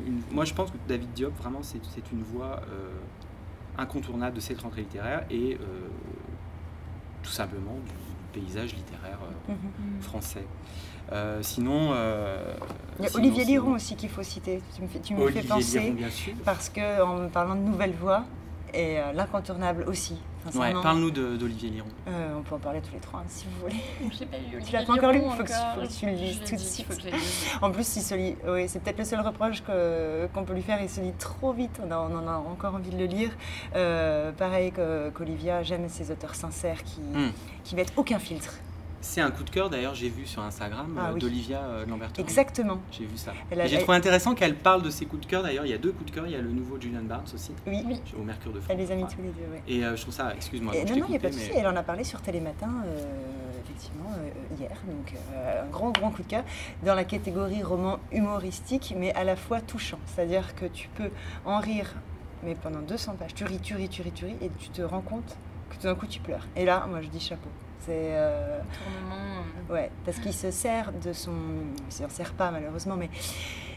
une, 0.07 0.21
Moi, 0.31 0.45
je 0.45 0.53
pense 0.53 0.71
que 0.71 0.77
David 0.87 1.11
Diop, 1.13 1.35
vraiment, 1.37 1.61
c'est 1.63 2.11
une 2.11 2.23
voix 2.23 2.61
euh, 2.69 2.91
incontournable 3.77 4.35
de 4.35 4.41
cette 4.41 4.61
rentrée 4.61 4.81
littéraire 4.81 5.25
et 5.29 5.55
euh, 5.55 5.87
tout 7.23 7.31
simplement 7.31 7.75
du 8.33 8.39
paysage 8.39 8.75
littéraire 8.75 9.19
mhm. 9.47 10.01
français. 10.01 10.45
Sinon, 11.41 11.93
il 12.99 13.05
y 13.05 13.07
a 13.07 13.15
Olivier 13.15 13.45
Liron 13.45 13.73
aussi 13.73 13.95
qu'il 13.95 14.09
faut 14.09 14.23
citer. 14.23 14.61
Tu 15.03 15.13
me, 15.15 15.29
fais 15.29 15.41
penser 15.43 15.95
parce 16.45 16.69
que 16.69 17.01
en 17.01 17.29
parlant 17.29 17.55
de 17.55 17.61
nouvelles 17.61 17.95
voix 17.99 18.23
et 18.73 18.97
l'incontournable 19.13 19.85
aussi. 19.87 20.17
Ouais, 20.55 20.73
parle-nous 20.73 21.11
d'Olivier 21.11 21.69
Liron. 21.69 21.87
Euh, 22.07 22.35
on 22.37 22.41
peut 22.41 22.55
en 22.55 22.59
parler 22.59 22.81
tous 22.81 22.93
les 22.93 22.99
trois 22.99 23.21
hein, 23.21 23.25
si 23.27 23.45
vous 23.45 23.61
voulez. 23.61 24.11
J'ai 24.17 24.25
pas 24.25 24.37
lu 24.37 24.61
Tu 24.63 24.73
l'as 24.73 24.83
pas 24.83 24.93
encore 24.93 25.11
lu 25.11 25.21
Il 25.23 25.31
faut, 25.31 25.43
que 25.43 25.99
tu 25.99 26.05
le 26.05 26.11
lises 26.11 26.39
tout 26.45 26.55
de 26.55 26.59
suite. 26.59 27.07
En 27.61 27.71
plus, 27.71 27.95
il 27.95 28.01
se 28.01 28.15
lit. 28.15 28.35
Oui, 28.47 28.67
c'est 28.67 28.79
peut-être 28.79 28.97
le 28.97 29.05
seul 29.05 29.21
reproche 29.21 29.61
qu'on 29.61 30.43
peut 30.43 30.53
lui 30.53 30.61
faire. 30.61 30.81
Il 30.81 30.89
se 30.89 30.99
lit 30.99 31.13
trop 31.13 31.53
vite. 31.53 31.79
On, 31.81 31.91
en 31.91 32.27
a 32.27 32.35
encore 32.35 32.75
envie 32.75 32.89
de 32.89 32.97
le 32.97 33.05
lire. 33.05 33.31
Euh, 33.75 34.31
pareil 34.33 34.73
qu'Olivia, 35.13 35.63
j'aime 35.63 35.87
ces 35.87 36.11
auteurs 36.11 36.35
sincères 36.35 36.83
qui, 36.83 36.99
hmm. 36.99 37.31
qui 37.63 37.75
mettent 37.75 37.93
aucun 37.95 38.19
filtre. 38.19 38.53
C'est 39.03 39.19
un 39.19 39.31
coup 39.31 39.43
de 39.43 39.49
cœur 39.49 39.69
d'ailleurs, 39.69 39.93
j'ai 39.93 40.07
vu 40.07 40.25
sur 40.25 40.41
Instagram 40.41 40.97
ah 40.97 41.09
euh, 41.09 41.19
d'Olivia 41.19 41.59
euh, 41.59 41.85
Exactement. 42.17 42.79
J'ai 42.89 43.03
vu 43.03 43.17
ça. 43.17 43.33
J'ai 43.65 43.79
trouvé 43.79 43.97
intéressant 43.97 44.33
qu'elle 44.33 44.55
parle 44.55 44.81
de 44.81 44.89
ses 44.89 45.05
coups 45.05 45.25
de 45.25 45.29
cœur 45.29 45.43
d'ailleurs. 45.43 45.65
Il 45.65 45.71
y 45.71 45.73
a 45.73 45.77
deux 45.77 45.91
coups 45.91 46.09
de 46.09 46.15
cœur. 46.15 46.25
Il 46.25 46.31
y 46.31 46.37
a 46.37 46.41
le 46.41 46.51
nouveau 46.51 46.79
Julian 46.79 47.03
Barnes 47.03 47.27
aussi. 47.33 47.51
Oui. 47.67 47.83
Au 48.17 48.23
Mercure 48.23 48.53
de 48.53 48.61
France. 48.61 48.71
Elle 48.71 48.77
les 48.77 48.91
a 48.91 48.95
mis 48.95 49.03
tous 49.03 49.21
les 49.21 49.27
deux. 49.27 49.43
Et 49.67 49.83
euh, 49.83 49.97
je 49.97 50.01
trouve 50.01 50.13
ça, 50.13 50.33
excuse-moi. 50.33 50.73
Non, 50.73 50.95
non, 50.95 51.05
il 51.07 51.11
n'y 51.11 51.17
a 51.17 51.19
pas 51.19 51.27
de 51.27 51.33
souci. 51.33 51.51
Elle 51.53 51.67
en 51.67 51.75
a 51.75 51.83
parlé 51.83 52.05
sur 52.05 52.21
Télématin, 52.21 52.71
effectivement, 53.65 54.09
hier. 54.57 54.71
Donc 54.87 55.13
un 55.35 55.69
grand, 55.69 55.91
grand 55.91 56.09
coup 56.09 56.23
de 56.23 56.27
cœur 56.27 56.45
dans 56.83 56.95
la 56.95 57.03
catégorie 57.03 57.61
roman 57.61 57.99
humoristique, 58.13 58.95
mais 58.97 59.13
à 59.15 59.25
la 59.25 59.35
fois 59.35 59.59
touchant. 59.59 59.99
C'est-à-dire 60.07 60.55
que 60.55 60.65
tu 60.65 60.87
peux 60.95 61.11
en 61.45 61.59
rire, 61.59 61.93
mais 62.41 62.55
pendant 62.55 62.79
200 62.79 63.17
pages, 63.19 63.33
tu 63.35 63.43
ris, 63.43 63.59
tu 63.59 63.75
ris, 63.75 63.89
tu 63.89 64.01
ris, 64.01 64.13
tu 64.13 64.25
ris, 64.25 64.37
et 64.41 64.49
tu 64.57 64.69
te 64.69 64.81
rends 64.81 65.01
compte 65.01 65.37
que 65.69 65.75
tout 65.75 65.83
d'un 65.83 65.95
coup 65.95 66.07
tu 66.07 66.21
pleures. 66.21 66.47
Et 66.55 66.63
là, 66.63 66.87
moi 66.89 67.01
je 67.01 67.09
dis 67.09 67.19
chapeau. 67.19 67.49
C'est 67.85 68.15
euh, 68.15 68.59
euh... 69.69 69.73
ouais, 69.73 69.91
parce 70.05 70.17
qu'il 70.19 70.33
se 70.33 70.51
sert 70.51 70.93
de 71.03 71.11
son, 71.11 71.33
il 71.87 71.91
s'en 71.91 72.09
sert 72.09 72.33
pas 72.33 72.49
malheureusement, 72.49 72.95
mais 72.95 73.09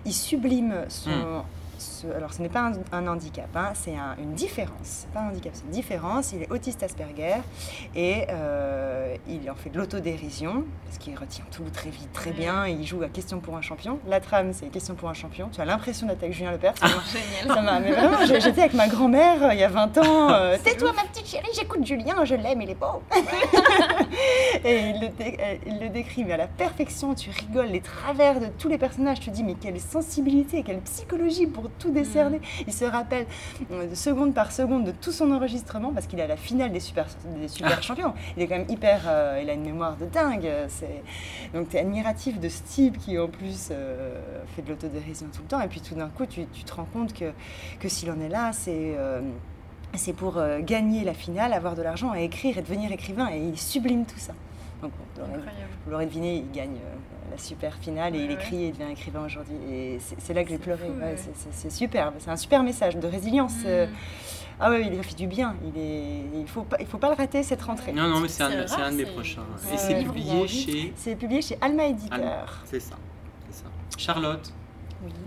il 0.04 0.12
sublime 0.12 0.84
son, 0.88 1.42
alors 2.16 2.32
ce 2.32 2.42
n'est 2.42 2.48
pas 2.48 2.72
un, 2.92 3.06
handicap, 3.06 3.48
hein, 3.54 3.72
c'est 3.74 3.94
une 4.18 4.34
différence. 4.34 5.06
Pas 5.12 5.20
un 5.20 5.28
handicap, 5.28 5.52
c'est 5.54 5.64
une 5.64 5.70
différence. 5.70 6.32
Il 6.32 6.42
est 6.42 6.50
autiste 6.50 6.82
Asperger 6.82 7.36
et 7.94 8.26
euh, 8.30 9.16
il 9.28 9.50
en 9.50 9.54
fait 9.54 9.70
de 9.70 9.78
l'autodérision 9.78 10.64
parce 10.84 10.98
qu'il 10.98 11.16
retient 11.16 11.44
tout 11.50 11.64
très 11.72 11.90
vite, 11.90 12.12
très 12.12 12.30
bien. 12.30 12.66
Et 12.66 12.72
il 12.72 12.86
joue 12.86 13.02
à 13.02 13.08
question 13.08 13.40
pour 13.40 13.56
un 13.56 13.62
champion. 13.62 13.98
La 14.06 14.20
trame, 14.20 14.52
c'est 14.52 14.66
question 14.66 14.94
pour 14.94 15.08
un 15.08 15.14
champion. 15.14 15.48
Tu 15.52 15.60
as 15.60 15.64
l'impression 15.64 16.06
d'être 16.06 16.22
avec 16.22 16.34
Julien 16.34 16.52
Lepers. 16.52 16.74
Ah, 16.80 16.88
génial. 17.12 17.56
Ça 17.56 17.80
mais 17.80 17.92
vraiment, 17.92 18.24
j'étais 18.24 18.60
avec 18.60 18.74
ma 18.74 18.88
grand-mère 18.88 19.42
euh, 19.42 19.54
il 19.54 19.60
y 19.60 19.64
a 19.64 19.68
20 19.68 19.98
ans. 19.98 20.26
Euh, 20.36 20.56
Tais-toi, 20.62 20.92
ma 20.92 21.04
petite 21.04 21.26
chérie, 21.26 21.48
j'écoute 21.54 21.86
Julien, 21.86 22.24
je 22.24 22.34
l'aime, 22.34 22.60
il 22.60 22.70
est 22.70 22.74
beau. 22.74 23.02
et 24.64 24.90
il 24.90 25.00
le, 25.00 25.08
il 25.66 25.80
le 25.80 25.88
décrit, 25.88 26.24
mais 26.24 26.34
à 26.34 26.36
la 26.36 26.46
perfection. 26.46 27.14
Tu 27.14 27.30
rigoles 27.30 27.68
les 27.68 27.80
travers 27.80 28.40
de 28.40 28.46
tous 28.58 28.68
les 28.68 28.76
personnages. 28.76 29.20
Tu 29.20 29.30
te 29.30 29.34
dis, 29.34 29.44
mais 29.44 29.54
quelle 29.54 29.80
sensibilité, 29.80 30.62
quelle 30.62 30.80
psychologie 30.80 31.46
pour 31.46 31.65
tout 31.78 31.90
décerner. 31.90 32.40
Il 32.66 32.72
se 32.72 32.84
rappelle 32.84 33.26
euh, 33.70 33.94
seconde 33.94 34.34
par 34.34 34.52
seconde 34.52 34.84
de 34.84 34.92
tout 34.92 35.12
son 35.12 35.30
enregistrement 35.30 35.92
parce 35.92 36.06
qu'il 36.06 36.18
est 36.18 36.22
à 36.22 36.26
la 36.26 36.36
finale 36.36 36.72
des 36.72 36.80
super, 36.80 37.06
des 37.38 37.48
super 37.48 37.76
ah. 37.78 37.82
champions. 37.82 38.14
Il 38.36 38.42
est 38.42 38.46
quand 38.46 38.58
même 38.58 38.70
hyper. 38.70 39.02
Euh, 39.06 39.40
il 39.42 39.50
a 39.50 39.54
une 39.54 39.64
mémoire 39.64 39.96
de 39.96 40.06
dingue. 40.06 40.48
Donc 41.54 41.68
tu 41.68 41.76
es 41.76 41.80
admiratif 41.80 42.40
de 42.40 42.48
ce 42.48 42.62
type 42.62 42.98
qui 42.98 43.18
en 43.18 43.28
plus 43.28 43.68
euh, 43.70 44.20
fait 44.54 44.62
de 44.62 44.68
l'autodérision 44.70 45.26
tout 45.32 45.42
le 45.42 45.48
temps. 45.48 45.60
Et 45.60 45.68
puis 45.68 45.80
tout 45.80 45.94
d'un 45.94 46.08
coup, 46.08 46.26
tu, 46.26 46.46
tu, 46.46 46.64
te 46.64 46.74
rends 46.74 46.88
compte 46.92 47.12
que, 47.12 47.32
que 47.80 47.88
s'il 47.88 48.10
en 48.10 48.20
est 48.20 48.28
là, 48.28 48.52
c'est 48.52 48.96
c'est 49.94 50.12
pour 50.12 50.42
gagner 50.60 51.04
la 51.04 51.14
finale, 51.14 51.52
avoir 51.52 51.74
de 51.74 51.80
l'argent 51.80 52.14
et 52.14 52.24
écrire 52.24 52.58
et 52.58 52.62
devenir 52.62 52.92
écrivain. 52.92 53.30
Et 53.32 53.38
il 53.38 53.58
sublime 53.58 54.04
tout 54.04 54.18
ça. 54.18 54.34
Donc, 54.82 54.92
vous 55.84 55.90
l'aurez 55.90 56.06
deviné, 56.06 56.36
il 56.36 56.50
gagne 56.50 56.76
la 57.30 57.38
super 57.38 57.74
finale 57.74 58.16
et 58.16 58.20
il 58.20 58.30
écrit 58.30 58.64
et 58.64 58.66
il 58.68 58.72
devient 58.72 58.90
écrivain 58.90 59.24
aujourd'hui. 59.24 59.56
Et 59.70 59.98
c'est 60.18 60.34
là 60.34 60.44
que 60.44 60.50
j'ai 60.50 60.58
pleuré. 60.58 60.90
c'est 61.50 61.70
superbe. 61.70 62.14
C'est 62.18 62.30
un 62.30 62.36
super 62.36 62.62
message 62.62 62.96
de 62.96 63.06
résilience. 63.06 63.56
Mm. 63.58 63.66
Euh. 63.66 63.86
Ah 64.58 64.70
oui, 64.70 64.88
il 64.90 64.98
a 64.98 65.02
fait 65.02 65.14
du 65.14 65.26
bien. 65.26 65.54
Il 65.62 65.78
est, 65.80 66.40
il 66.40 66.48
faut 66.48 66.62
pas, 66.62 66.78
il 66.80 66.86
faut 66.86 66.96
pas 66.96 67.10
le 67.10 67.16
rater 67.16 67.42
cette 67.42 67.60
rentrée. 67.60 67.92
Non, 67.92 68.08
non, 68.08 68.20
mais 68.20 68.28
c'est 68.28 68.42
un, 68.42 68.48
un, 68.48 68.92
de 68.92 68.96
mes 68.96 69.04
prochains. 69.04 69.44
Et 69.72 69.76
c'est 69.76 70.02
publié 70.02 70.48
chez. 70.48 70.92
C'est 70.96 71.16
publié 71.16 71.42
chez 71.42 71.58
Alma 71.60 71.84
Éditeur. 71.86 72.62
C'est 72.64 72.80
ça, 72.80 72.96
ça. 73.50 73.64
Charlotte. 73.98 74.52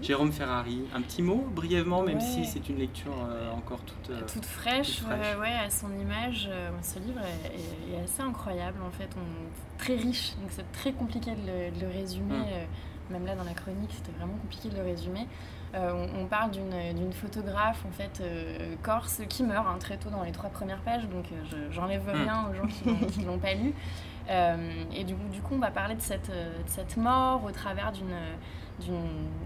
Jérôme 0.01 0.31
Ferrari, 0.31 0.81
un 0.95 1.01
petit 1.01 1.21
mot 1.21 1.45
brièvement, 1.53 2.01
même 2.01 2.19
si 2.19 2.45
c'est 2.45 2.69
une 2.69 2.77
lecture 2.77 3.13
euh, 3.29 3.51
encore 3.51 3.81
toute, 3.81 4.09
euh, 4.09 4.21
toute 4.31 4.45
fraîche, 4.45 5.01
ouais, 5.39 5.53
à 5.53 5.69
son 5.69 5.91
image. 5.99 6.49
ce 6.81 6.99
livre 6.99 7.21
est, 7.45 8.03
assez 8.03 8.21
incroyable 8.21 8.79
en 8.85 8.91
fait, 8.91 9.09
on, 9.15 9.77
très 9.77 9.95
riche, 9.95 10.33
donc 10.41 10.49
c'est 10.49 10.69
très 10.71 10.91
compliqué 10.91 11.31
de 11.31 11.81
le, 11.81 11.87
résumer. 11.87 12.35
Hum. 12.35 13.11
même 13.11 13.25
là 13.25 13.35
dans 13.35 13.43
la 13.43 13.53
chronique, 13.53 13.91
c'était 13.91 14.15
vraiment 14.17 14.37
compliqué 14.41 14.69
de 14.69 14.75
le 14.75 14.83
résumer. 14.83 15.27
On, 15.73 16.25
parle 16.25 16.51
d'une 16.51 17.13
photographe 17.13 17.85
en 17.87 17.91
fait 17.91 18.23
corse 18.81 19.21
qui 19.29 19.43
meurt 19.43 19.67
hein, 19.67 19.77
très 19.79 19.97
tôt 19.97 20.09
dans 20.09 20.23
les 20.23 20.31
trois 20.31 20.49
premières 20.49 20.81
pages, 20.81 21.07
donc 21.09 21.25
j'enlève 21.71 22.07
hum. 22.07 22.21
rien 22.21 22.47
aux 22.49 22.53
gens 22.55 22.67
qui 22.67 23.21
ne 23.21 23.27
l'ont 23.27 23.37
pas 23.37 23.53
lu. 23.53 23.73
et 24.29 25.03
du 25.03 25.15
coup, 25.15 25.27
du 25.31 25.41
coup, 25.41 25.55
on 25.55 25.59
va 25.59 25.71
parler 25.71 25.95
de 25.95 26.01
cette, 26.01 26.31
de 26.31 26.67
cette 26.67 26.97
mort 26.97 27.43
au 27.43 27.51
travers 27.51 27.91
d'une 27.91 28.15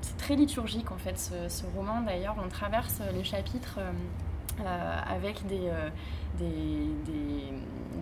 c'est 0.02 0.18
très 0.18 0.36
liturgique 0.36 0.92
en 0.92 0.98
fait 0.98 1.18
ce, 1.18 1.66
roman 1.76 2.02
d'ailleurs. 2.02 2.36
On 2.44 2.50
traverse 2.50 3.02
les 3.14 3.24
chapitres 3.24 3.80
euh, 4.60 5.00
avec 5.08 5.46
des, 5.48 5.72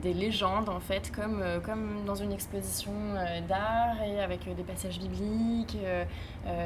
des, 0.01 0.13
légendes 0.13 0.67
en 0.67 0.79
fait, 0.79 1.11
comme, 1.11 1.43
comme 1.63 2.03
dans 2.05 2.15
une 2.15 2.31
exposition 2.31 2.91
d'art 3.47 4.01
et 4.03 4.19
avec 4.19 4.43
des 4.55 4.63
passages 4.63 4.99
bibliques, 4.99 5.77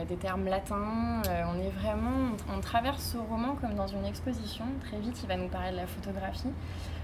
des 0.07 0.15
termes 0.15 0.45
latins. 0.45 1.21
on 1.25 1.59
est 1.59 1.69
vraiment, 1.69 2.35
on 2.55 2.59
traverse 2.61 3.11
ce 3.13 3.17
roman 3.17 3.55
comme 3.61 3.75
dans 3.75 3.87
une 3.87 4.05
exposition. 4.05 4.65
Très 4.87 4.97
vite, 4.97 5.21
il 5.21 5.27
va 5.27 5.37
nous 5.37 5.49
parler 5.49 5.71
de 5.71 5.77
la 5.77 5.87
photographie. 5.87 6.53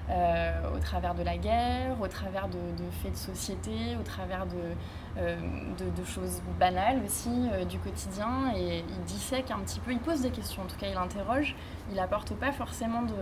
au 0.10 0.80
travers 0.80 1.14
de 1.14 1.24
la 1.24 1.38
guerre, 1.38 2.02
au 2.02 2.08
travers 2.08 2.48
de, 2.48 2.58
faits 3.04 3.12
de 3.12 3.18
société, 3.18 3.96
au 4.00 4.04
travers 4.04 4.46
de, 4.48 4.76
de, 5.18 6.06
choses 6.06 6.42
banales 6.60 7.02
aussi 7.06 7.30
du 7.70 7.80
quotidien. 7.80 8.54
Et 8.56 8.80
il 8.80 9.04
dissèque 9.06 9.52
un 9.52 9.60
petit 9.60 9.80
peu, 9.80 9.92
il 9.92 10.00
pose 10.00 10.22
des 10.22 10.32
questions, 10.32 10.64
en 10.64 10.66
tout 10.66 10.78
cas 10.78 10.88
il 10.90 10.98
interroge. 10.98 11.56
Il 11.92 12.00
apporte 12.00 12.34
pas 12.36 12.52
forcément 12.52 13.02
de, 13.02 13.18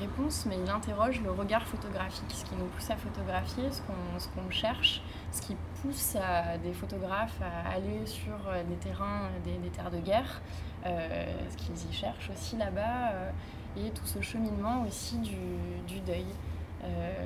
réponse, 0.00 0.46
mais 0.48 0.56
il 0.64 0.70
interroge 0.70 1.20
le 1.20 1.30
regard 1.30 1.66
photographique, 1.66 2.30
ce 2.30 2.44
qui 2.44 2.54
nous 2.56 2.64
pousse 2.64 2.90
à 2.90 2.96
photographier, 2.96 3.64
ce 3.70 3.80
qu'on 4.28 4.50
cherche, 4.50 5.02
ce 5.32 5.42
qui 5.42 5.56
pousse 5.82 6.16
des 6.62 6.72
photographes 6.72 7.40
à 7.42 7.74
aller 7.74 8.06
sur 8.06 8.38
des 8.68 8.76
terrains, 8.76 9.28
des, 9.44 9.68
terres 9.68 9.90
de 9.90 9.98
guerre, 9.98 10.40
euh, 10.86 11.26
ce 11.50 11.56
qu'ils 11.56 11.90
y 11.90 11.92
cherchent 11.92 12.30
aussi 12.30 12.56
là-bas, 12.56 13.10
euh, 13.12 13.30
et 13.76 13.90
tout 13.90 14.06
ce 14.06 14.20
cheminement 14.22 14.82
aussi 14.88 15.18
du, 15.18 16.00
deuil. 16.06 16.26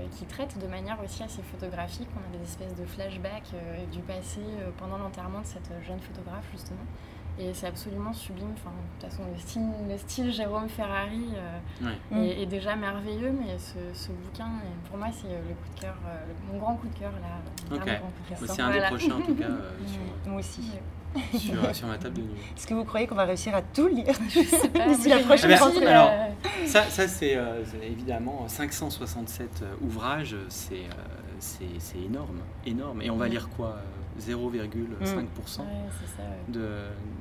Euh, 0.05 0.09
qui 0.17 0.25
traite 0.25 0.59
de 0.59 0.67
manière 0.67 0.99
aussi 1.03 1.23
assez 1.23 1.43
photographique. 1.43 2.09
On 2.17 2.35
a 2.35 2.39
des 2.39 2.45
espèces 2.45 2.75
de 2.75 2.85
flashbacks 2.85 3.53
du 3.93 4.01
passé 4.01 4.41
pendant 4.79 4.99
l'enterrement 4.99 5.41
de 5.41 5.47
cette 5.47 5.71
jeune 5.87 6.01
photographe 6.01 6.47
justement. 6.53 6.85
Et 7.39 7.53
c'est 7.53 7.67
absolument 7.67 8.13
sublime. 8.13 8.53
Enfin, 8.55 8.71
de 8.71 9.01
toute 9.01 9.11
façon, 9.11 9.25
le 9.33 9.41
style, 9.41 9.63
le 9.89 9.99
style 9.99 10.33
Jérôme 10.33 10.69
Ferrari 10.69 11.31
euh, 11.83 12.41
est, 12.41 12.47
déjà 12.47 12.77
merveilleux, 12.77 13.33
mais 13.33 13.57
ce, 13.59 14.13
bouquin, 14.13 14.47
pour 14.89 14.99
moi, 14.99 15.09
c'est 15.13 15.29
le 15.29 15.55
coup 15.55 15.75
de 15.75 15.81
cœur, 15.81 15.97
euh, 16.07 16.53
mon 16.53 16.59
grand 16.59 16.77
coup 16.77 16.87
de 16.89 16.99
cœur 16.99 17.13
là. 17.13 17.77
Ok. 17.77 18.47
C'est 18.47 18.63
un 18.63 18.71
des 18.71 18.81
prochains 18.81 19.17
en 19.17 19.21
tout 19.21 19.35
cas. 19.35 19.45
Euh, 19.45 19.71
moi 20.27 20.39
aussi. 20.39 20.63
Sur, 21.39 21.75
sur, 21.75 21.87
ma 21.87 21.97
table 21.97 22.15
de 22.15 22.23
nuit. 22.23 22.41
Est-ce 22.57 22.67
que 22.67 22.75
vous 22.75 22.85
croyez 22.85 23.07
qu'on 23.07 23.15
va 23.15 23.25
réussir 23.25 23.55
à 23.55 23.63
tout 23.63 23.87
lire 23.89 24.15
d'ici 24.89 25.09
la 25.09 25.19
prochaine 25.21 25.53
ah 25.53 25.71
ben, 25.73 25.87
Alors, 25.87 26.11
ça, 26.67 26.83
ça 26.85 27.07
c'est 27.07 27.39
évidemment 27.83 28.47
567 28.49 29.65
ouvrages, 29.81 30.37
c'est 30.49 30.87
énorme, 32.05 32.41
énorme. 32.65 33.03
Et 33.03 33.11
on 33.11 33.17
va 33.17 33.29
lire 33.29 33.49
quoi 33.57 33.77
0,5% 34.21 35.61
mm. 35.61 36.53
de, 36.53 36.69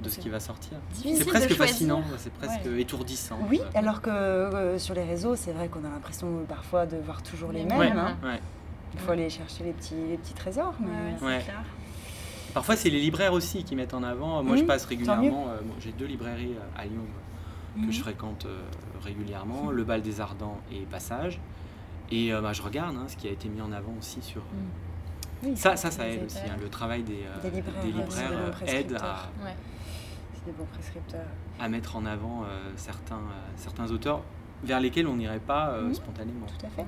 de 0.04 0.10
ce 0.10 0.20
qui 0.20 0.30
va 0.30 0.40
sortir. 0.40 0.78
C'est 0.94 1.26
presque 1.26 1.54
fascinant, 1.54 2.04
c'est 2.18 2.34
presque 2.34 2.66
étourdissant. 2.78 3.40
Oui, 3.50 3.62
alors 3.76 4.02
que 4.02 4.10
euh, 4.10 4.78
sur 4.78 4.94
les 4.94 5.04
réseaux, 5.04 5.36
c'est 5.36 5.52
vrai 5.52 5.68
qu'on 5.68 5.84
a 5.86 5.90
l'impression 5.90 6.28
parfois 6.48 6.86
de 6.86 6.98
voir 6.98 7.24
toujours 7.24 7.52
les, 7.52 7.64
mêmes. 7.64 7.98
Hein. 7.98 8.18
Il 8.94 9.00
faut 9.00 9.12
aller 9.12 9.30
chercher 9.30 9.64
les 9.64 9.72
petits, 9.72 9.96
les 10.10 10.18
petits 10.18 10.34
trésors. 10.34 10.76
Mais... 11.22 11.44
Parfois, 12.54 12.76
c'est 12.76 12.92
les 12.92 13.00
libraires 13.00 13.34
aussi 13.34 13.64
qui 13.64 13.76
mettent 13.76 13.96
en 13.96 14.04
avant. 14.04 14.44
Moi, 14.44 14.58
je 14.58 14.64
passe 14.64 14.86
régulièrement. 14.86 15.48
Euh, 15.50 15.60
J'ai 15.80 15.92
deux 15.92 16.06
librairies 16.06 16.56
euh, 16.56 16.82
à 16.82 16.86
Lyon 16.86 17.06
que 17.76 17.92
je 17.92 18.02
fréquente 18.02 18.46
régulièrement 19.04 19.72
le 19.72 19.84
Bal 19.84 20.04
des 20.04 20.22
Ardents 20.22 20.62
et 20.72 20.82
Passage. 20.82 21.40
Et 22.12 22.32
bah, 22.32 22.54
je 22.54 22.62
regarde 22.62 22.96
hein, 22.96 23.06
ce 23.08 23.18
qui 23.18 23.28
a 23.28 23.32
été 23.32 23.50
mis 23.50 23.62
en 23.62 23.72
avant 23.72 23.96
aussi 23.98 24.22
sur, 24.22 24.44
ça, 25.56 25.76
ça, 25.76 25.92
ça 25.92 26.08
aide 26.08 26.24
aussi. 26.26 26.38
Hein, 26.40 26.56
le 26.62 26.70
travail 26.70 27.04
des, 27.04 27.24
euh, 27.44 27.50
libraires, 27.84 28.32
euh, 28.32 28.66
aide 28.68 28.98
à, 29.02 29.30
à 31.64 31.70
mettre 31.70 31.96
en 31.96 32.06
avant 32.06 32.44
euh, 32.44 32.72
certains, 32.76 33.22
certains 33.58 33.90
auteurs 33.92 34.22
vers 34.63 34.79
lesquels 34.79 35.08
on 35.08 35.15
n'irait 35.15 35.39
pas 35.39 35.77
mhm. 35.79 35.93
spontanément. 35.93 36.46
Tout 36.48 36.65
à 36.65 36.70
fait. 36.70 36.86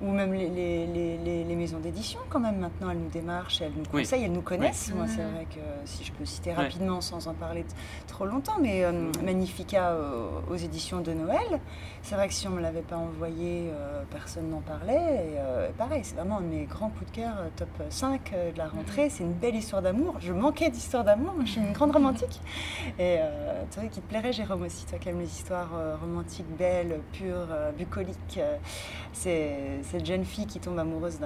Ou 0.00 0.10
même 0.10 0.32
les, 0.32 0.48
les, 0.48 0.86
les, 1.18 1.44
les 1.44 1.56
maisons 1.56 1.78
d'édition, 1.78 2.20
quand 2.28 2.40
même, 2.40 2.58
maintenant, 2.58 2.90
elles 2.90 2.98
nous 2.98 3.10
démarchent, 3.10 3.60
elles 3.60 3.72
nous 3.76 3.84
conseillent, 3.84 4.24
elles 4.24 4.32
nous 4.32 4.42
connaissent. 4.42 4.92
Moi, 4.94 5.06
c'est 5.08 5.22
vrai 5.22 5.46
que 5.50 5.60
si 5.84 6.04
je 6.04 6.12
peux 6.12 6.24
citer 6.24 6.52
rapidement 6.52 7.00
sans 7.00 7.26
en 7.28 7.34
parler 7.34 7.64
trop 8.06 8.24
longtemps, 8.24 8.58
mais 8.60 8.84
Magnifica 9.24 9.96
aux 10.48 10.56
éditions 10.56 11.00
de 11.00 11.12
Noël, 11.12 11.60
c'est 12.02 12.14
vrai 12.14 12.28
que 12.28 12.34
si 12.34 12.46
on 12.46 12.50
ne 12.50 12.56
me 12.56 12.60
l'avait 12.62 12.82
pas 12.82 12.96
envoyé, 12.96 13.70
euh, 13.70 14.02
personne 14.10 14.48
n'en 14.50 14.60
parlait. 14.60 14.94
Et, 14.94 15.38
euh, 15.38 15.68
pareil, 15.76 16.00
c'est 16.04 16.14
vraiment 16.14 16.38
un 16.38 16.42
de 16.42 16.46
mes 16.46 16.64
grands 16.64 16.90
coups 16.90 17.10
de 17.10 17.16
cœur, 17.16 17.34
euh, 17.38 17.48
top 17.56 17.68
5 17.90 18.32
de 18.54 18.58
la 18.58 18.68
rentrée. 18.68 19.10
C'est 19.10 19.24
une 19.24 19.32
belle 19.32 19.56
histoire 19.56 19.82
d'amour. 19.82 20.16
Je 20.20 20.32
manquais 20.32 20.70
d'histoire 20.70 21.04
d'amour, 21.04 21.34
je 21.40 21.52
suis 21.52 21.60
une 21.60 21.72
grande 21.72 21.92
romantique. 21.92 22.40
Et 22.98 23.18
tu 23.70 23.80
vois, 23.80 23.88
qui 23.88 24.00
te 24.00 24.08
plairait, 24.08 24.32
Jérôme, 24.32 24.62
aussi, 24.62 24.86
toi 24.86 24.98
qui 24.98 25.08
aimes 25.08 25.20
les 25.20 25.26
histoires 25.26 25.70
romantiques, 26.00 26.46
belles, 26.56 27.00
pures, 27.12 27.17
bucoliques. 27.76 28.40
c'est 29.12 29.80
cette 29.82 30.06
jeune 30.06 30.24
fille 30.24 30.46
qui 30.46 30.60
tombe 30.60 30.78
amoureuse 30.78 31.18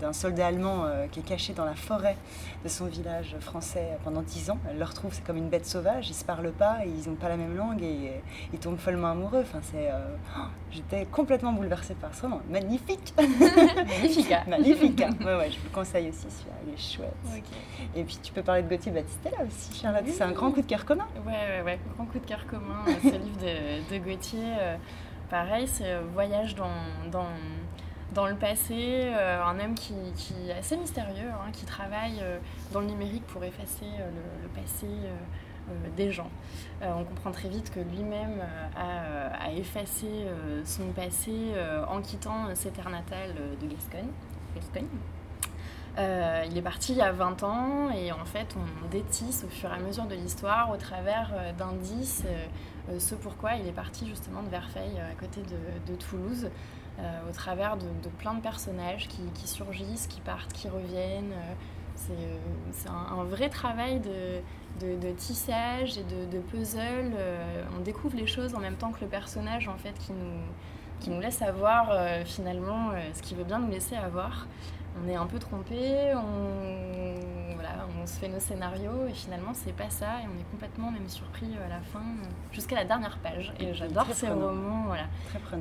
d'un 0.00 0.12
soldat 0.12 0.46
allemand 0.48 0.86
qui 1.10 1.20
est 1.20 1.24
caché 1.24 1.52
dans 1.52 1.64
la 1.64 1.74
forêt 1.74 2.16
de 2.64 2.68
son 2.68 2.86
village 2.86 3.36
français 3.40 3.98
pendant 4.04 4.22
10 4.22 4.50
ans. 4.50 4.58
Elle 4.68 4.78
le 4.78 4.84
retrouve, 4.84 5.12
c'est 5.12 5.24
comme 5.24 5.36
une 5.36 5.48
bête 5.48 5.66
sauvage, 5.66 6.08
ils 6.10 6.14
se 6.14 6.24
parlent 6.24 6.52
pas, 6.52 6.78
ils 6.84 7.08
n'ont 7.08 7.16
pas 7.16 7.28
la 7.28 7.36
même 7.36 7.56
langue 7.56 7.82
et 7.82 8.20
ils 8.52 8.58
tombent 8.58 8.78
follement 8.78 9.08
amoureux. 9.08 9.42
Enfin, 9.42 9.60
c'est 9.62 9.88
euh, 9.90 10.16
oh, 10.38 10.42
j'étais 10.70 11.06
complètement 11.06 11.52
bouleversée 11.52 11.94
par 11.94 12.14
ce 12.14 12.22
roman. 12.22 12.40
Magnifique 12.50 13.14
Magnifique 13.16 14.34
Magnifique 14.48 14.98
ouais, 15.20 15.36
ouais, 15.36 15.50
je 15.50 15.58
vous 15.58 15.70
conseille 15.72 16.08
aussi 16.08 16.26
celui-là, 16.28 16.56
il 16.66 16.74
est 16.74 16.76
chouette. 16.76 17.44
Et 17.94 18.04
puis 18.04 18.18
tu 18.22 18.32
peux 18.32 18.42
parler 18.42 18.62
de 18.62 18.68
Gauthier 18.68 18.92
Battistella 18.92 19.38
aussi, 19.46 19.78
Charlotte, 19.80 20.04
c'est 20.06 20.22
un 20.22 20.32
grand 20.32 20.50
coup 20.52 20.62
de 20.62 20.66
cœur 20.66 20.84
commun. 20.84 21.06
Ouais, 21.26 21.32
ouais, 21.32 21.62
ouais, 21.64 21.78
grand 21.94 22.06
coup 22.06 22.18
de 22.18 22.26
cœur 22.26 22.46
commun, 22.46 22.84
euh, 22.86 22.92
ce 23.02 23.08
livre 23.24 23.38
de, 23.40 23.94
de 23.94 24.04
Gauthier. 24.04 24.40
Euh, 24.58 24.76
pareil, 25.30 25.66
c'est 25.66 25.98
Voyage 26.14 26.54
dans, 26.54 26.70
dans, 27.10 27.28
dans 28.14 28.26
le 28.26 28.36
passé, 28.36 29.12
un 29.12 29.58
homme 29.60 29.74
qui, 29.74 29.94
qui, 30.16 30.34
est 30.48 30.58
assez 30.58 30.76
mystérieux, 30.76 31.30
hein, 31.30 31.50
qui 31.52 31.64
travaille 31.64 32.22
dans 32.72 32.80
le 32.80 32.86
numérique 32.86 33.26
pour 33.26 33.44
effacer 33.44 33.86
le, 33.86 34.48
passé 34.60 34.86
euh, 35.68 35.88
des 35.96 36.10
gens. 36.10 36.30
Euh, 36.82 36.92
on 36.96 37.04
comprend 37.04 37.30
très 37.30 37.48
vite 37.48 37.70
que 37.70 37.80
lui-même 37.80 38.40
euh, 38.40 39.28
a, 39.38 39.52
effacé 39.52 40.08
son 40.64 40.86
passé 40.92 41.52
en 41.88 42.00
quittant 42.00 42.54
ses 42.54 42.70
terres 42.70 42.90
natales 42.90 43.34
de 43.60 43.66
Gascogne. 43.66 44.08
Il 45.98 46.56
est 46.56 46.62
parti 46.62 46.92
il 46.92 46.98
y 46.98 47.02
a 47.02 47.12
20 47.12 47.42
ans 47.42 47.90
et 47.90 48.12
en 48.12 48.24
fait 48.24 48.54
on 48.56 48.88
détisse 48.88 49.44
au 49.44 49.48
fur 49.48 49.70
et 49.70 49.74
à 49.74 49.78
mesure 49.78 50.04
de 50.04 50.14
l'histoire 50.14 50.70
au 50.70 50.76
travers 50.76 51.32
d'indices 51.58 52.24
ce 52.98 53.14
pourquoi 53.16 53.54
il 53.54 53.66
est 53.66 53.72
parti 53.72 54.06
justement 54.06 54.42
de 54.42 54.48
Verfeil 54.48 55.00
à 55.00 55.14
côté 55.18 55.42
de, 55.42 55.94
Toulouse 55.96 56.50
au 56.98 57.32
travers 57.32 57.76
de, 57.76 58.08
plein 58.18 58.34
de 58.34 58.40
personnages 58.40 59.08
qui, 59.08 59.48
surgissent, 59.48 60.06
qui 60.06 60.20
partent, 60.20 60.52
qui 60.52 60.68
reviennent. 60.68 61.32
c'est 61.96 62.88
un, 62.88 63.24
vrai 63.24 63.48
travail 63.48 63.98
de, 63.98 64.40
de, 64.80 65.12
tissage 65.12 65.98
et 65.98 66.04
de, 66.04 66.38
puzzle. 66.38 67.12
Euh, 67.16 67.64
on 67.76 67.82
découvre 67.82 68.16
les 68.16 68.26
choses 68.26 68.54
en 68.54 68.60
même 68.60 68.76
temps 68.76 68.92
que 68.92 69.00
le 69.00 69.08
personnage 69.08 69.68
en 69.68 69.76
fait 69.76 69.94
qui 69.98 70.12
nous, 70.12 70.40
qui 71.00 71.10
nous 71.10 71.20
laisse 71.20 71.42
avoir 71.42 71.90
euh, 71.90 72.24
finalement 72.24 72.90
euh, 72.90 73.00
ce 73.14 73.22
qu'il 73.22 73.36
veut 73.36 73.44
bien 73.44 73.58
nous 73.58 73.70
laisser 73.70 73.96
avoir. 73.96 74.46
On 75.04 75.08
est 75.08 75.16
un 75.16 75.26
peu 75.26 75.38
trompé, 75.38 76.12
on, 76.14 77.54
voilà, 77.54 77.86
on 78.00 78.06
se 78.06 78.18
fait 78.18 78.28
nos 78.28 78.40
scénarios 78.40 79.06
et 79.08 79.12
finalement 79.12 79.52
c'est 79.54 79.72
pas 79.72 79.90
ça 79.90 80.20
et 80.20 80.26
on 80.26 80.38
est 80.40 80.50
complètement 80.50 80.90
même 80.90 81.08
surpris 81.08 81.50
à 81.64 81.68
la 81.68 81.80
fin 81.80 82.02
jusqu'à 82.52 82.76
la 82.76 82.84
dernière 82.84 83.18
page. 83.18 83.52
Et 83.60 83.74
j'adore 83.74 84.06
ces 84.12 84.28
romans, 84.28 84.84
voilà, 84.86 85.04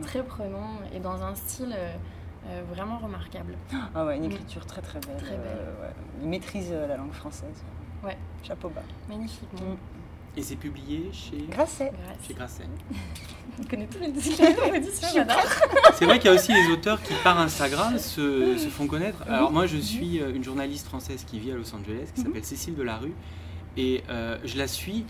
très 0.02 0.24
prenant. 0.24 0.68
et 0.94 1.00
dans 1.00 1.22
un 1.24 1.36
style 1.36 1.76
vraiment 2.70 2.98
remarquable. 2.98 3.58
Ah 3.94 4.06
ouais, 4.06 4.18
une 4.18 4.26
écriture 4.26 4.66
très 4.66 4.82
très 4.82 5.00
belle. 5.00 5.18
Très 5.18 5.38
belle. 5.38 5.94
Il 6.22 6.30
maîtrise 6.30 6.72
la 6.72 6.98
langue 6.98 7.14
française. 7.14 7.64
Ouais. 8.04 8.18
Chapeau 8.44 8.70
bas. 8.70 8.82
Magnifique. 9.10 9.52
Mm. 9.54 9.76
Et 10.38 10.44
c'est 10.44 10.56
publié 10.56 11.10
chez 11.12 11.48
Grasset. 11.50 11.92
Chez 12.28 12.36
Grasset. 12.36 12.68
On 13.60 13.64
connaît 13.64 13.88
tous 13.88 14.00
les 14.00 14.10
éditions, 14.10 15.08
j'adore. 15.12 15.42
C'est 15.96 16.06
vrai 16.06 16.20
qu'il 16.20 16.30
y 16.30 16.34
a 16.34 16.36
aussi 16.36 16.54
les 16.54 16.72
auteurs 16.72 17.02
qui, 17.02 17.12
par 17.24 17.40
Instagram, 17.40 17.98
se, 17.98 18.56
se 18.56 18.68
font 18.68 18.86
connaître. 18.86 19.26
Mhm. 19.26 19.34
Alors, 19.34 19.52
moi, 19.52 19.66
je 19.66 19.78
suis 19.78 20.22
euh, 20.22 20.36
une 20.36 20.44
journaliste 20.44 20.86
française 20.86 21.26
qui 21.26 21.40
vit 21.40 21.52
à 21.52 21.56
Los 21.56 21.74
Angeles, 21.74 22.10
qui 22.14 22.22
mhm. 22.22 22.28
s'appelle 22.28 22.46
Cécile 22.46 22.76
Delarue. 22.76 23.14
Et 23.78 24.04
euh, 24.10 24.38
je 24.46 24.60
la 24.60 24.68
suis 24.68 25.06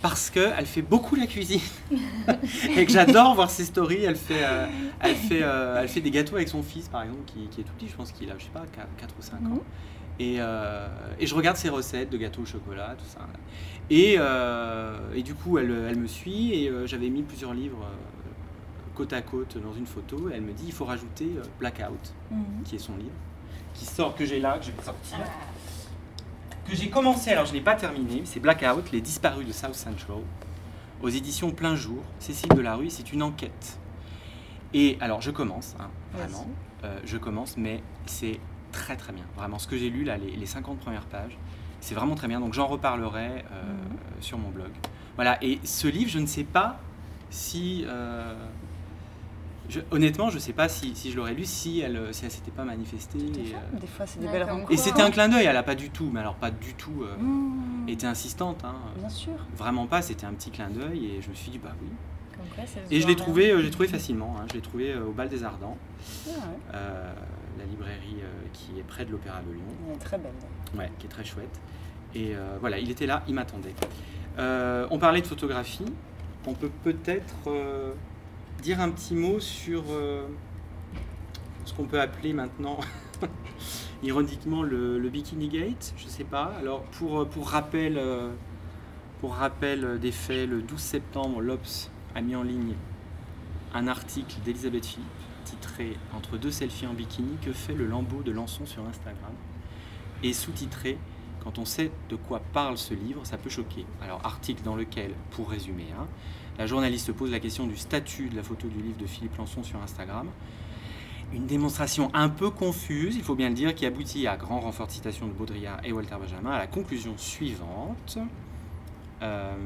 parce 0.00 0.30
qu'elle 0.30 0.64
fait 0.64 0.82
beaucoup 0.82 1.14
la 1.14 1.26
cuisine. 1.26 1.60
et 2.76 2.86
que 2.86 2.92
j'adore 2.92 3.34
voir 3.34 3.50
ses 3.50 3.66
stories. 3.66 4.04
Elle 4.04 4.16
fait, 4.16 4.44
euh, 4.44 4.66
elle, 5.00 5.14
fait, 5.14 5.40
elle 5.40 5.88
fait 5.88 6.00
des 6.00 6.10
gâteaux 6.10 6.36
avec 6.36 6.48
son 6.48 6.62
fils, 6.62 6.88
par 6.88 7.02
exemple, 7.02 7.24
qui, 7.26 7.48
qui 7.48 7.60
est 7.60 7.64
tout 7.64 7.74
petit. 7.74 7.88
Je 7.88 7.96
pense 7.96 8.12
qu'il 8.12 8.30
a, 8.30 8.34
je 8.38 8.44
sais 8.44 8.50
pas, 8.50 8.64
4, 8.98 9.14
ou 9.18 9.22
5 9.22 9.34
ans. 9.34 9.62
Euh, 10.20 10.88
et, 11.18 11.26
je 11.26 11.34
regarde 11.34 11.56
ses 11.56 11.68
recettes 11.68 12.10
de 12.10 12.16
gâteaux 12.16 12.42
au 12.42 12.46
chocolat, 12.46 12.94
tout 12.96 13.04
ça. 13.06 13.26
Et, 13.90 14.16
euh, 14.18 15.14
et 15.14 15.22
du 15.22 15.34
coup, 15.34 15.58
elle, 15.58 15.70
elle, 15.88 15.98
me 15.98 16.06
suit 16.06 16.54
et 16.54 16.68
euh, 16.68 16.86
j'avais 16.86 17.08
mis 17.08 17.22
plusieurs 17.22 17.52
livres 17.52 17.86
côte 18.94 19.12
à 19.12 19.22
côte 19.22 19.58
dans 19.58 19.74
une 19.74 19.86
photo. 19.86 20.30
Et 20.30 20.34
elle 20.34 20.42
me 20.42 20.52
dit 20.52 20.64
il 20.66 20.72
faut 20.72 20.84
rajouter 20.84 21.28
Blackout, 21.58 22.14
mhm. 22.30 22.62
qui 22.64 22.76
est 22.76 22.78
son 22.78 22.96
livre, 22.96 23.10
qui 23.74 23.84
sort, 23.84 24.14
que 24.14 24.24
j'ai 24.24 24.38
là, 24.38 24.58
que 24.58 24.66
je 24.66 24.70
vais 24.70 24.82
sortir. 24.82 25.18
Que 26.64 26.74
j'ai 26.74 26.88
commencé, 26.88 27.30
alors 27.30 27.44
je 27.44 27.50
ne 27.50 27.58
l'ai 27.58 27.64
pas 27.64 27.74
terminé, 27.74 28.22
c'est 28.24 28.40
Blackout, 28.40 28.90
Les 28.92 29.00
disparus 29.00 29.46
de 29.46 29.52
South 29.52 29.74
Central, 29.74 30.18
aux 31.02 31.08
éditions 31.08 31.50
Plein 31.50 31.74
Jour, 31.76 32.02
Cécile 32.20 32.48
Delarue, 32.50 32.88
c'est 32.88 33.12
une 33.12 33.22
enquête. 33.22 33.78
Et 34.72 34.96
alors, 35.00 35.20
je 35.20 35.30
commence, 35.30 35.76
hein, 35.78 35.90
vraiment, 36.14 36.46
je 37.04 37.18
commence, 37.18 37.56
mais 37.58 37.82
c'est 38.06 38.40
très 38.74 38.96
très 38.96 39.12
bien. 39.12 39.24
Vraiment, 39.36 39.58
ce 39.58 39.68
que 39.68 39.76
j'ai 39.76 39.88
lu 39.88 40.04
là, 40.04 40.16
les, 40.16 40.46
50 40.46 40.78
premières 40.78 41.06
pages, 41.06 41.38
c'est 41.80 41.94
vraiment 41.94 42.16
très 42.16 42.28
bien. 42.28 42.40
Donc 42.40 42.52
j'en 42.52 42.66
reparlerai 42.66 43.44
euh, 43.52 43.62
mhm. 43.62 44.20
sur 44.20 44.38
mon 44.38 44.50
blog. 44.50 44.70
Voilà, 45.14 45.42
et 45.42 45.60
ce 45.64 45.86
livre, 45.86 46.10
je 46.10 46.18
ne 46.18 46.26
sais 46.26 46.44
pas 46.44 46.80
si... 47.30 47.84
Euh, 47.86 48.34
honnêtement, 49.92 50.28
je 50.28 50.34
ne 50.34 50.40
sais 50.40 50.52
pas 50.52 50.68
si, 50.68 50.94
si 50.94 51.10
je 51.12 51.16
l'aurais 51.16 51.34
lu 51.34 51.44
si 51.44 51.80
elle 51.80 51.94
ne 51.94 52.12
si 52.12 52.28
s'était 52.28 52.50
pas 52.50 52.64
manifestée. 52.64 53.18
Et, 53.18 53.54
euh, 53.54 53.78
des 53.80 53.86
fois, 53.86 54.06
c'est 54.06 54.18
des 54.18 54.26
belles 54.26 54.42
rencontres. 54.42 54.72
Et 54.72 54.76
c'était 54.76 55.02
un 55.02 55.10
clin 55.10 55.28
d'œil, 55.28 55.46
elle 55.46 55.54
n'a 55.54 55.62
pas 55.62 55.76
du 55.76 55.90
tout, 55.90 56.10
mais 56.12 56.20
alors 56.20 56.34
pas 56.34 56.50
du 56.50 56.74
tout 56.74 57.04
mmh. 57.18 57.88
été 57.88 58.06
insistante. 58.06 58.64
Hein, 58.64 58.74
Bien 58.98 59.08
sûr. 59.08 59.34
Vraiment 59.56 59.86
pas, 59.86 60.02
c'était 60.02 60.26
un 60.26 60.34
petit 60.34 60.50
clin 60.50 60.68
d'œil 60.70 61.06
et 61.06 61.22
je 61.22 61.30
me 61.30 61.34
suis 61.34 61.50
dit, 61.50 61.58
bah 61.58 61.74
oui. 61.80 61.88
et 62.90 63.00
je 63.00 63.06
l'ai 63.06 63.16
trouvé, 63.16 63.54
j'ai 63.62 63.70
trouvé 63.70 63.88
facilement. 63.88 64.36
Hein, 64.38 64.46
je 64.48 64.54
l'ai 64.54 64.62
trouvé 64.62 64.96
au 64.96 65.12
Bal 65.12 65.28
des 65.28 65.44
Ardents. 65.44 65.78
Ah 66.72 66.74
la 67.58 67.64
librairie 67.64 68.22
euh, 68.22 68.46
qui 68.52 68.78
est 68.78 68.82
près 68.82 69.04
de 69.04 69.12
l'Opéra 69.12 69.40
de 69.42 69.52
Lyon. 69.52 69.98
Très 70.00 70.18
belle. 70.18 70.32
Ouais, 70.76 70.90
qui 70.98 71.06
est 71.06 71.10
très 71.10 71.24
chouette. 71.24 71.60
Et 72.14 72.34
euh, 72.34 72.56
voilà, 72.60 72.78
il 72.78 72.90
était 72.90 73.06
là, 73.06 73.22
il 73.28 73.34
m'attendait. 73.34 73.74
Euh, 74.38 74.86
on 74.90 74.98
parlait 74.98 75.20
de 75.20 75.26
photographie. 75.26 75.86
On 76.46 76.54
peut 76.54 76.70
peut-être 76.82 77.48
dire 78.62 78.80
un 78.80 78.90
petit 78.90 79.14
mot 79.14 79.40
sur 79.40 79.84
ce 81.64 81.72
qu'on 81.72 81.86
peut 81.86 82.00
appeler 82.00 82.34
maintenant, 82.34 82.78
ironiquement, 84.02 84.62
le, 84.62 85.08
Bikini 85.08 85.48
Gate. 85.48 85.94
Je 85.96 86.04
ne 86.04 86.10
sais 86.10 86.24
pas. 86.24 86.52
Alors, 86.58 86.82
pour, 86.82 87.26
pour, 87.28 87.48
rappel, 87.48 87.98
pour 89.20 89.36
rappel 89.36 89.98
des 89.98 90.12
faits, 90.12 90.46
le 90.46 90.60
12 90.60 90.78
septembre, 90.78 91.40
l'Obs 91.40 91.90
a 92.14 92.20
mis 92.20 92.36
en 92.36 92.42
ligne 92.42 92.74
un 93.72 93.88
article 93.88 94.36
d'Elisabeth 94.44 94.84
Philippe 94.84 95.08
titré 95.44 95.96
Entre 96.14 96.36
deux 96.36 96.50
selfies 96.50 96.86
en 96.86 96.94
bikini, 96.94 97.36
que 97.42 97.52
fait 97.52 97.74
le 97.74 97.86
lambeau 97.86 98.22
de 98.22 98.32
Lançon 98.32 98.66
sur 98.66 98.84
Instagram 98.86 99.32
Et 100.22 100.32
sous-titré 100.32 100.98
Quand 101.42 101.58
on 101.58 101.64
sait 101.64 101.90
de 102.08 102.16
quoi 102.16 102.40
parle 102.52 102.78
ce 102.78 102.94
livre, 102.94 103.24
ça 103.24 103.36
peut 103.36 103.50
choquer. 103.50 103.86
Alors, 104.02 104.20
article 104.24 104.62
dans 104.62 104.76
lequel, 104.76 105.12
pour 105.30 105.50
résumer, 105.50 105.86
hein, 105.98 106.06
la 106.58 106.66
journaliste 106.66 107.12
pose 107.12 107.30
la 107.30 107.40
question 107.40 107.66
du 107.66 107.76
statut 107.76 108.28
de 108.28 108.36
la 108.36 108.42
photo 108.42 108.68
du 108.68 108.80
livre 108.80 108.98
de 108.98 109.06
Philippe 109.06 109.36
Lançon 109.36 109.62
sur 109.62 109.82
Instagram. 109.82 110.28
Une 111.32 111.46
démonstration 111.46 112.10
un 112.14 112.28
peu 112.28 112.50
confuse, 112.50 113.16
il 113.16 113.22
faut 113.22 113.34
bien 113.34 113.48
le 113.48 113.54
dire, 113.54 113.74
qui 113.74 113.86
aboutit 113.86 114.28
à 114.28 114.36
grand 114.36 114.60
renfort 114.60 114.86
de 114.86 114.92
citation 114.92 115.26
de 115.26 115.32
Baudrillard 115.32 115.80
et 115.84 115.92
Walter 115.92 116.16
Benjamin 116.20 116.52
à 116.52 116.58
la 116.58 116.66
conclusion 116.68 117.14
suivante. 117.16 118.18
Euh, 119.22 119.56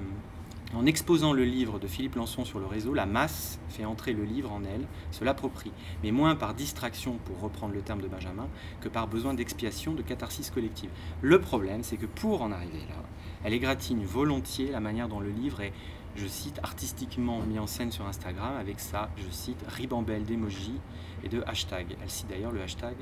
en 0.75 0.85
exposant 0.85 1.33
le 1.33 1.45
livre 1.45 1.79
de 1.79 1.87
Philippe 1.87 2.17
Lançon 2.17 2.45
sur 2.45 2.59
le 2.59 2.67
réseau, 2.67 2.93
la 2.93 3.07
masse 3.07 3.59
fait 3.71 3.85
entrer 3.85 4.13
le 4.13 4.25
livre 4.25 4.53
en 4.53 4.63
elle, 4.65 4.87
se 5.11 5.25
l'approprie, 5.25 5.73
mais 6.03 6.11
moins 6.11 6.37
par 6.37 6.55
distraction, 6.55 7.19
pour 7.25 7.41
reprendre 7.41 7.75
le 7.75 7.81
terme 7.81 8.03
de 8.03 8.09
Benjamin, 8.09 8.49
que 8.81 8.89
par 8.89 9.09
besoin 9.09 9.33
d'expiation, 9.33 9.95
de 9.95 10.03
catharsis 10.03 10.51
collective. 10.51 10.91
Le 11.23 11.41
problème, 11.41 11.83
c'est 11.83 11.97
que 11.97 12.07
pour 12.07 12.43
en 12.43 12.53
arriver 12.53 12.85
là, 12.89 13.03
elle 13.45 13.55
égratigne 13.55 14.05
volontiers 14.05 14.71
la 14.71 14.81
manière 14.81 15.09
dont 15.09 15.21
le 15.21 15.31
livre 15.31 15.63
est, 15.63 15.73
je 16.17 16.27
cite, 16.27 16.59
artistiquement 16.63 17.41
mis 17.41 17.59
en 17.59 17.67
scène 17.67 17.93
sur 17.93 18.07
Instagram, 18.07 18.57
avec 18.59 18.81
sa, 18.81 19.09
je 19.17 19.31
cite, 19.31 19.65
ribambelle 19.69 20.25
d'emojis 20.25 20.81
et 21.25 21.29
de 21.29 21.43
hashtags. 21.47 21.97
Elle 22.03 22.11
cite 22.11 22.29
d'ailleurs 22.29 22.53
le 22.53 22.61
hashtag 22.61 22.95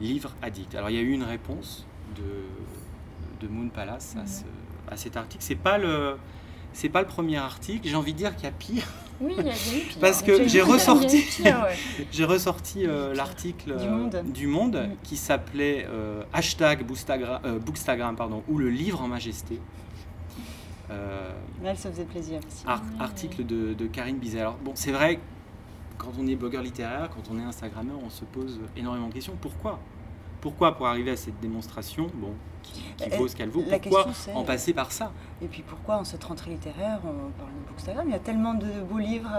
livre 0.00 0.34
addict. 0.42 0.74
Alors 0.74 0.90
il 0.90 0.96
y 0.96 0.98
a 0.98 1.02
eu 1.02 1.12
une 1.12 1.24
réponse 1.24 1.86
de, 2.16 3.46
de 3.46 3.52
Moon 3.52 3.68
Palace 3.68 4.16
à, 4.16 4.26
ce, 4.26 4.44
à 4.88 4.96
cet 4.96 5.16
article. 5.16 5.42
C'est 5.44 5.56
pas 5.56 5.78
le 5.78 6.16
c'est 6.72 6.88
pas 6.88 7.00
le 7.00 7.06
premier 7.06 7.36
article. 7.36 7.88
J'ai 7.88 7.96
envie 7.96 8.12
de 8.12 8.18
dire 8.18 8.34
qu'il 8.34 8.44
y 8.44 8.48
a 8.48 8.52
pire. 8.52 8.86
Oui, 9.20 9.34
il 9.38 9.46
y 9.46 9.50
a 9.50 9.52
pire. 9.52 9.96
Parce 10.00 10.22
que 10.22 10.46
j'ai 10.46 10.62
ressorti, 10.62 11.24
j'ai 12.12 12.24
ressorti 12.24 12.86
euh, 12.86 13.14
l'article 13.14 13.76
du 14.32 14.46
Monde, 14.46 14.76
euh, 14.76 14.86
mm. 14.86 14.96
qui 15.02 15.16
s'appelait 15.16 15.86
euh, 15.88 16.22
hashtag 16.32 16.84
Bookstagram, 16.84 18.16
pardon, 18.16 18.42
ou 18.48 18.58
le 18.58 18.70
livre 18.70 19.02
en 19.02 19.08
majesté. 19.08 19.60
Elle 21.64 21.76
se 21.76 21.88
faisait 21.88 22.04
plaisir 22.04 22.40
aussi. 22.46 22.64
article 22.98 23.44
de, 23.44 23.74
de, 23.74 23.86
Karine 23.86 24.16
Bizet. 24.16 24.40
Alors 24.40 24.56
bon, 24.56 24.72
c'est 24.74 24.92
vrai, 24.92 25.18
quand 25.98 26.12
on 26.18 26.26
est 26.26 26.34
blogueur 26.34 26.62
littéraire, 26.62 27.10
quand 27.10 27.30
on 27.30 27.38
est 27.38 27.42
Instagrammeur, 27.42 27.98
on 28.02 28.08
se 28.08 28.24
pose 28.24 28.58
énormément 28.74 29.08
de 29.08 29.12
questions. 29.12 29.34
Pourquoi? 29.38 29.80
Pourquoi 30.40 30.76
pour 30.76 30.86
arriver 30.86 31.10
à 31.10 31.16
cette 31.16 31.38
démonstration, 31.40 32.08
bon, 32.14 32.32
qui, 32.62 32.82
vaut 33.16 33.28
ce 33.28 33.36
qu'elle 33.36 33.48
vaut, 33.48 33.62
pourquoi 33.62 34.06
en 34.34 34.44
passer 34.44 34.72
par 34.72 34.92
ça? 34.92 35.12
Et 35.42 35.46
puis 35.46 35.62
pourquoi 35.66 35.98
en 35.98 36.04
cette 36.04 36.22
rentrée 36.24 36.50
littéraire, 36.50 37.00
on 37.04 37.30
parle 37.38 37.50
de 37.50 37.68
Bookstagram, 37.68 38.08
il 38.08 38.12
y 38.12 38.16
a 38.16 38.18
tellement 38.18 38.54
de 38.54 38.66
beaux 38.88 38.98
livres 38.98 39.30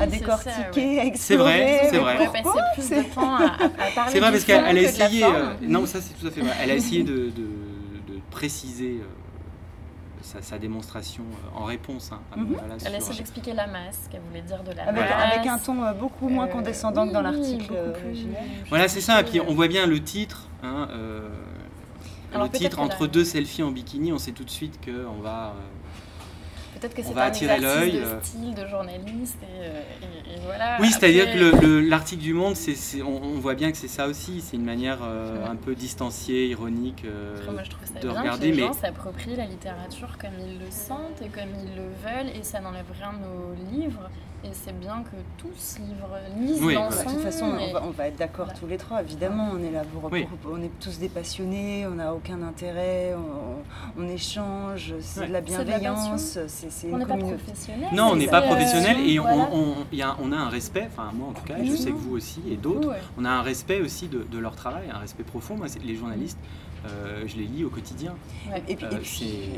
à, 0.00 0.06
décortiquer, 0.06 1.00
à 1.00 1.04
explorer. 1.04 1.16
C'est 1.16 1.36
vrai, 1.36 1.88
c'est 1.90 1.98
vrai. 1.98 2.42
Pourquoi 2.42 2.62
plus 2.74 2.90
de 2.90 3.14
temps 3.14 3.36
à, 3.36 3.48
parler 3.94 4.12
C'est 4.12 4.20
vrai 4.20 4.30
parce 4.32 4.44
qu'elle 4.44 4.64
a 4.64 4.80
essayé, 4.80 5.24
euh, 5.24 5.54
non 5.62 5.86
ça 5.86 6.00
c'est 6.00 6.14
tout 6.14 6.26
à 6.26 6.30
fait 6.30 6.40
vrai, 6.40 6.52
elle 6.62 6.70
a 6.70 6.74
essayé 6.74 7.04
de, 7.04 7.30
de, 7.30 7.30
de 7.30 8.20
préciser 8.30 9.00
euh, 9.00 9.21
sa, 10.22 10.58
démonstration 10.58 11.24
euh, 11.24 11.58
en 11.58 11.64
réponse. 11.64 12.10
Hein, 12.12 12.20
mhm. 12.36 12.56
Elle 12.84 12.94
essaie 12.94 13.14
d'expliquer 13.14 13.52
la 13.52 13.66
masse, 13.66 14.08
qu'elle 14.10 14.20
voulait 14.22 14.42
dire 14.42 14.62
de 14.62 14.72
la 14.72 14.88
avec, 14.88 15.02
masse. 15.02 15.32
Avec 15.34 15.46
un 15.46 15.58
ton 15.58 15.82
euh, 15.82 15.92
beaucoup 15.92 16.28
moins 16.28 16.46
euh, 16.46 16.52
condescendant 16.52 17.06
que 17.06 17.12
dans 17.12 17.22
l'article. 17.22 17.74
voilà, 18.68 18.88
c'est 18.88 19.00
ça. 19.00 19.20
Et 19.20 19.24
puis 19.24 19.40
on 19.40 19.54
voit 19.54 19.68
bien 19.68 19.86
le 19.86 20.02
titre. 20.02 20.48
Hein, 20.62 20.88
le 22.34 22.48
titre 22.48 22.80
entre 22.80 23.06
deux 23.06 23.24
selfies 23.24 23.62
en 23.62 23.70
bikini, 23.70 24.12
on 24.12 24.18
sait 24.18 24.32
tout 24.32 24.44
de 24.44 24.50
suite 24.50 24.78
qu'on 24.82 25.20
va 25.20 25.54
peut-être 26.78 26.94
que 26.94 27.02
c'est 27.02 27.16
un 27.16 27.22
attirer 27.22 27.60
l'œil. 27.60 27.92
de 27.92 28.24
style 28.24 28.54
de 28.54 28.66
journaliste 28.66 29.38
et, 29.42 30.40
voilà. 30.44 30.78
Oui, 30.80 30.88
c'est-à-dire 30.90 31.32
que 31.32 31.88
l'article 31.88 32.22
du 32.22 32.34
Monde, 32.34 32.56
c'est, 32.56 33.02
on, 33.02 33.38
voit 33.38 33.54
bien 33.54 33.70
que 33.70 33.78
c'est 33.78 33.88
ça 33.88 34.08
aussi. 34.08 34.40
C'est 34.40 34.56
une 34.56 34.64
manière 34.64 34.98
euh, 35.02 35.46
un 35.46 35.56
peu 35.56 35.74
distanciée, 35.74 36.48
ironique 36.48 37.04
euh, 37.04 37.36
moi, 37.52 37.62
je 37.62 37.70
trouve 37.70 37.86
ça 37.86 38.00
de 38.00 38.08
bien 38.08 38.20
regarder. 38.20 38.50
Que 38.50 38.56
les 38.56 38.62
gens 38.62 38.72
s'approprient 38.72 39.36
la 39.36 39.46
littérature 39.46 40.16
comme 40.18 40.32
ils 40.40 40.58
le 40.58 40.70
sentent 40.70 41.22
et 41.22 41.28
comme 41.28 41.50
ils 41.62 41.76
le 41.76 41.82
veulent, 42.02 42.36
et 42.36 42.42
ça 42.42 42.60
n'enlève 42.60 42.86
rien 42.98 43.12
aux 43.12 43.74
livres. 43.74 44.10
Et 44.44 44.48
c'est 44.52 44.76
bien 44.78 45.04
que 45.04 45.16
tous 45.38 45.78
livrent, 45.78 46.18
lisent 46.36 46.62
oui, 46.62 46.74
De 46.74 47.10
toute 47.10 47.20
façon, 47.20 47.52
on, 47.80 47.90
va, 47.90 48.08
être 48.08 48.16
d'accord 48.16 48.48
tous 48.58 48.66
les 48.66 48.76
trois, 48.76 49.00
évidemment. 49.00 49.50
On 49.54 49.62
est 49.62 49.70
là 49.70 49.84
pour, 49.84 50.10
on 50.50 50.60
est 50.60 50.80
tous 50.80 50.98
des 50.98 51.08
passionnés, 51.08 51.86
on 51.86 51.94
n'a 51.94 52.12
aucun 52.12 52.42
intérêt, 52.42 53.14
on, 53.96 54.08
échange, 54.08 54.94
c'est 55.00 55.28
de 55.28 55.32
la 55.32 55.40
bienveillance, 55.40 56.38
c'est 56.48 56.88
une 56.88 57.06
communauté. 57.06 57.36
Pas 57.36 57.36
professionnel. 57.36 57.88
Non, 57.92 58.08
on 58.12 58.16
n'est 58.16 58.26
pas 58.26 58.42
professionnel 58.42 58.96
et 59.08 59.20
on, 59.20 59.86
y 59.92 60.02
a, 60.02 60.16
on 60.20 60.32
a 60.32 60.36
un 60.36 60.48
respect, 60.48 60.88
enfin 60.92 61.12
moi 61.14 61.28
en 61.28 61.32
tout 61.32 61.44
cas, 61.44 61.62
je 61.62 61.76
sais 61.76 61.90
que 61.90 61.96
vous 61.96 62.16
aussi 62.16 62.42
et 62.50 62.56
d'autres, 62.56 62.94
on 63.16 63.24
a 63.24 63.30
un 63.30 63.42
respect 63.42 63.80
aussi 63.80 64.08
de, 64.08 64.24
de, 64.24 64.38
leur 64.38 64.56
travail, 64.56 64.90
un 64.92 64.98
respect 64.98 65.22
profond. 65.22 65.56
Moi, 65.56 65.68
les 65.84 65.94
journalistes, 65.94 66.38
euh, 66.86 67.24
je 67.26 67.36
les 67.36 67.44
lis 67.44 67.64
au 67.64 67.70
quotidien. 67.70 68.14
Et, 68.68 68.76
puis, 68.76 68.86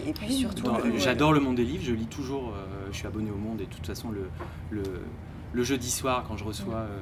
et, 0.06 0.12
puis, 0.12 0.32
surtout, 0.32 0.70
j'adore 0.96 1.32
le 1.32 1.40
monde 1.40 1.56
des 1.56 1.64
livres, 1.64 1.84
je 1.84 1.92
lis 1.92 2.06
toujours, 2.06 2.50
euh, 2.50 2.88
je 2.92 2.96
suis 2.96 3.06
abonné 3.06 3.30
au 3.30 3.36
monde 3.36 3.60
et 3.60 3.66
de 3.66 3.70
toute 3.70 3.86
façon 3.86 4.10
le, 4.10 4.28
le, 4.70 4.82
le 5.52 5.64
jeudi 5.64 5.90
soir 5.90 6.24
quand 6.28 6.36
je 6.36 6.44
reçois 6.44 6.74
euh, 6.74 6.98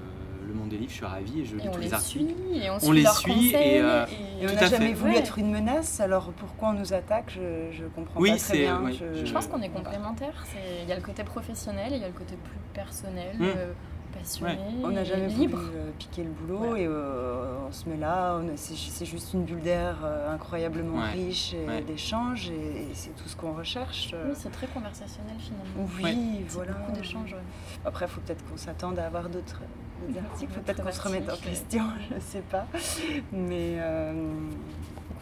le 0.46 0.54
monde 0.54 0.68
des 0.68 0.76
livres, 0.76 0.90
je 0.90 0.96
suis 0.96 1.04
ravi 1.04 1.40
et 1.40 1.44
je 1.44 1.56
lis 1.56 1.68
tous 1.72 1.80
les, 1.80 1.92
articles. 1.92 2.34
et 2.52 2.70
on, 2.70 2.92
les 2.92 3.06
suit 3.06 3.52
et, 3.54 3.82
on 3.82 4.54
n'a 4.54 4.66
jamais 4.66 4.92
voulu 4.92 5.14
être 5.14 5.38
une 5.38 5.50
menace, 5.50 6.00
alors 6.00 6.32
pourquoi 6.32 6.70
on 6.70 6.74
nous 6.74 6.92
attaque? 6.92 7.38
Je 7.72 7.82
ne 7.82 7.88
comprends 7.88 8.20
pas 8.20 8.36
très 8.36 8.58
bien. 8.58 8.80
je, 8.90 9.32
pense 9.32 9.46
qu'on 9.46 9.62
est 9.62 9.70
complémentaires. 9.70 10.46
Il 10.82 10.88
y 10.88 10.92
a 10.92 10.96
le 10.96 11.02
côté 11.02 11.24
professionnel 11.24 11.92
et 11.92 11.96
il 11.96 12.02
y 12.02 12.04
a 12.04 12.08
le 12.08 12.14
côté 12.14 12.36
plus 12.36 12.58
personnel. 12.74 13.36
On 14.82 14.90
n'a 14.90 15.04
jamais 15.04 15.28
libre. 15.28 15.58
voulu 15.58 15.76
euh, 15.76 15.90
piquer 15.98 16.24
le 16.24 16.30
boulot 16.30 16.76
et 16.76 16.86
euh, 16.86 17.66
on 17.68 17.72
se 17.72 17.88
met 17.88 17.96
là. 17.96 18.40
C'est 18.56 19.04
juste 19.04 19.32
une 19.34 19.44
bulle 19.44 19.60
d'air 19.60 19.98
euh, 20.04 20.34
incroyablement 20.34 21.02
riche 21.12 21.54
d'échanges 21.86 22.50
et, 22.50 22.88
c'est 22.94 23.14
tout 23.16 23.28
ce 23.28 23.36
qu'on 23.36 23.52
recherche. 23.54 24.14
Oui, 24.26 24.32
c'est 24.34 24.52
très 24.52 24.66
conversationnel 24.66 25.36
finalement. 25.38 25.90
Oui, 26.02 26.44
voilà. 26.48 26.72
Beaucoup 26.72 26.92
d'échanges. 26.92 27.36
Après, 27.84 28.06
il 28.06 28.08
faut 28.08 28.20
peut-être 28.20 28.44
qu'on 28.48 28.56
s'attende 28.56 28.98
à 28.98 29.06
avoir 29.06 29.28
d'autres 29.28 29.60
articles. 30.30 30.52
Peut-être 30.60 30.82
qu'on 30.82 30.92
se 30.92 31.02
remette 31.02 31.30
en 31.30 31.36
question, 31.36 31.84
je 32.10 32.14
ne 32.14 32.20
sais 32.20 32.42
pas. 32.42 32.66
Mais 33.32 33.78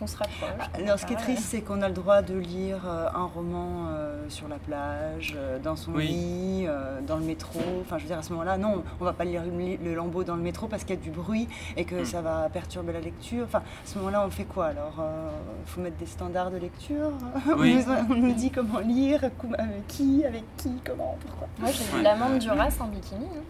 qu'on 0.00 0.06
se 0.06 0.16
rapproche. 0.16 0.50
Alors, 0.74 0.98
ce 0.98 1.06
qui 1.06 1.12
est 1.12 1.16
triste, 1.16 1.44
c'est 1.44 1.60
qu'on 1.60 1.82
a 1.82 1.88
le 1.88 1.94
droit 1.94 2.22
de 2.22 2.34
lire 2.34 2.80
euh, 2.86 3.08
un 3.14 3.26
roman 3.26 3.88
euh, 3.90 4.24
sur 4.28 4.48
la 4.48 4.56
plage, 4.56 5.34
euh, 5.36 5.58
dans 5.58 5.76
son 5.76 5.96
lit, 5.96 6.66
dans 7.06 7.16
le 7.16 7.24
métro. 7.24 7.60
Enfin, 7.82 7.98
je 7.98 8.04
veux 8.04 8.08
dire, 8.08 8.18
à 8.18 8.22
ce 8.22 8.32
moment-là, 8.32 8.56
non, 8.56 8.82
on 9.00 9.04
va 9.04 9.12
pas 9.12 9.24
lire 9.24 9.42
le 9.44 9.94
lambeau 9.94 10.24
dans 10.24 10.36
le 10.36 10.42
métro 10.42 10.66
parce 10.66 10.84
qu'il 10.84 10.96
y 10.96 10.98
a 10.98 11.02
du 11.02 11.10
bruit 11.10 11.48
et 11.76 11.84
que 11.84 12.02
hmm. 12.02 12.04
ça 12.04 12.22
va 12.22 12.48
perturber 12.52 12.92
la 12.92 13.00
lecture. 13.00 13.44
Enfin, 13.44 13.58
à 13.58 13.62
ce 13.86 13.98
moment-là, 13.98 14.24
on 14.26 14.30
fait 14.30 14.44
quoi 14.44 14.66
Alors, 14.66 14.94
il 14.98 15.70
faut 15.70 15.80
mettre 15.80 15.96
des 15.98 16.06
standards 16.06 16.50
de 16.50 16.56
lecture? 16.56 17.10
on, 17.46 18.14
nous, 18.14 18.32
dit 18.32 18.50
comment 18.50 18.78
lire, 18.80 19.20
avec 19.58 19.86
qui, 19.88 20.24
avec 20.24 20.44
qui, 20.56 20.70
comment, 20.84 21.16
pourquoi? 21.26 21.48
Moi, 21.58 21.70
j'ai 21.70 21.96
lu 21.96 22.02
L'amande 22.02 22.38
du 22.38 22.46
Duras 22.46 22.72
en 22.80 22.86
bikini. 22.86 23.26
Hein. 23.26 23.42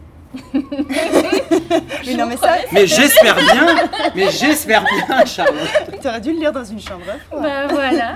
mais 2.11 2.23
non, 2.23 2.29
mais 2.29 2.37
ça. 2.37 2.57
Mais 2.73 2.87
j'espère 2.87 3.37
bien, 3.37 3.89
mais 4.15 4.31
j'espère 4.31 4.85
bien, 4.85 5.25
Charlotte. 5.25 5.69
Tu 6.01 6.09
aurais 6.09 6.21
dû 6.21 6.33
le 6.33 6.39
lire 6.39 6.53
dans 6.53 6.65
une 6.65 6.81
chambre 6.81 7.05
Bah 7.31 7.67
voilà. 7.69 8.15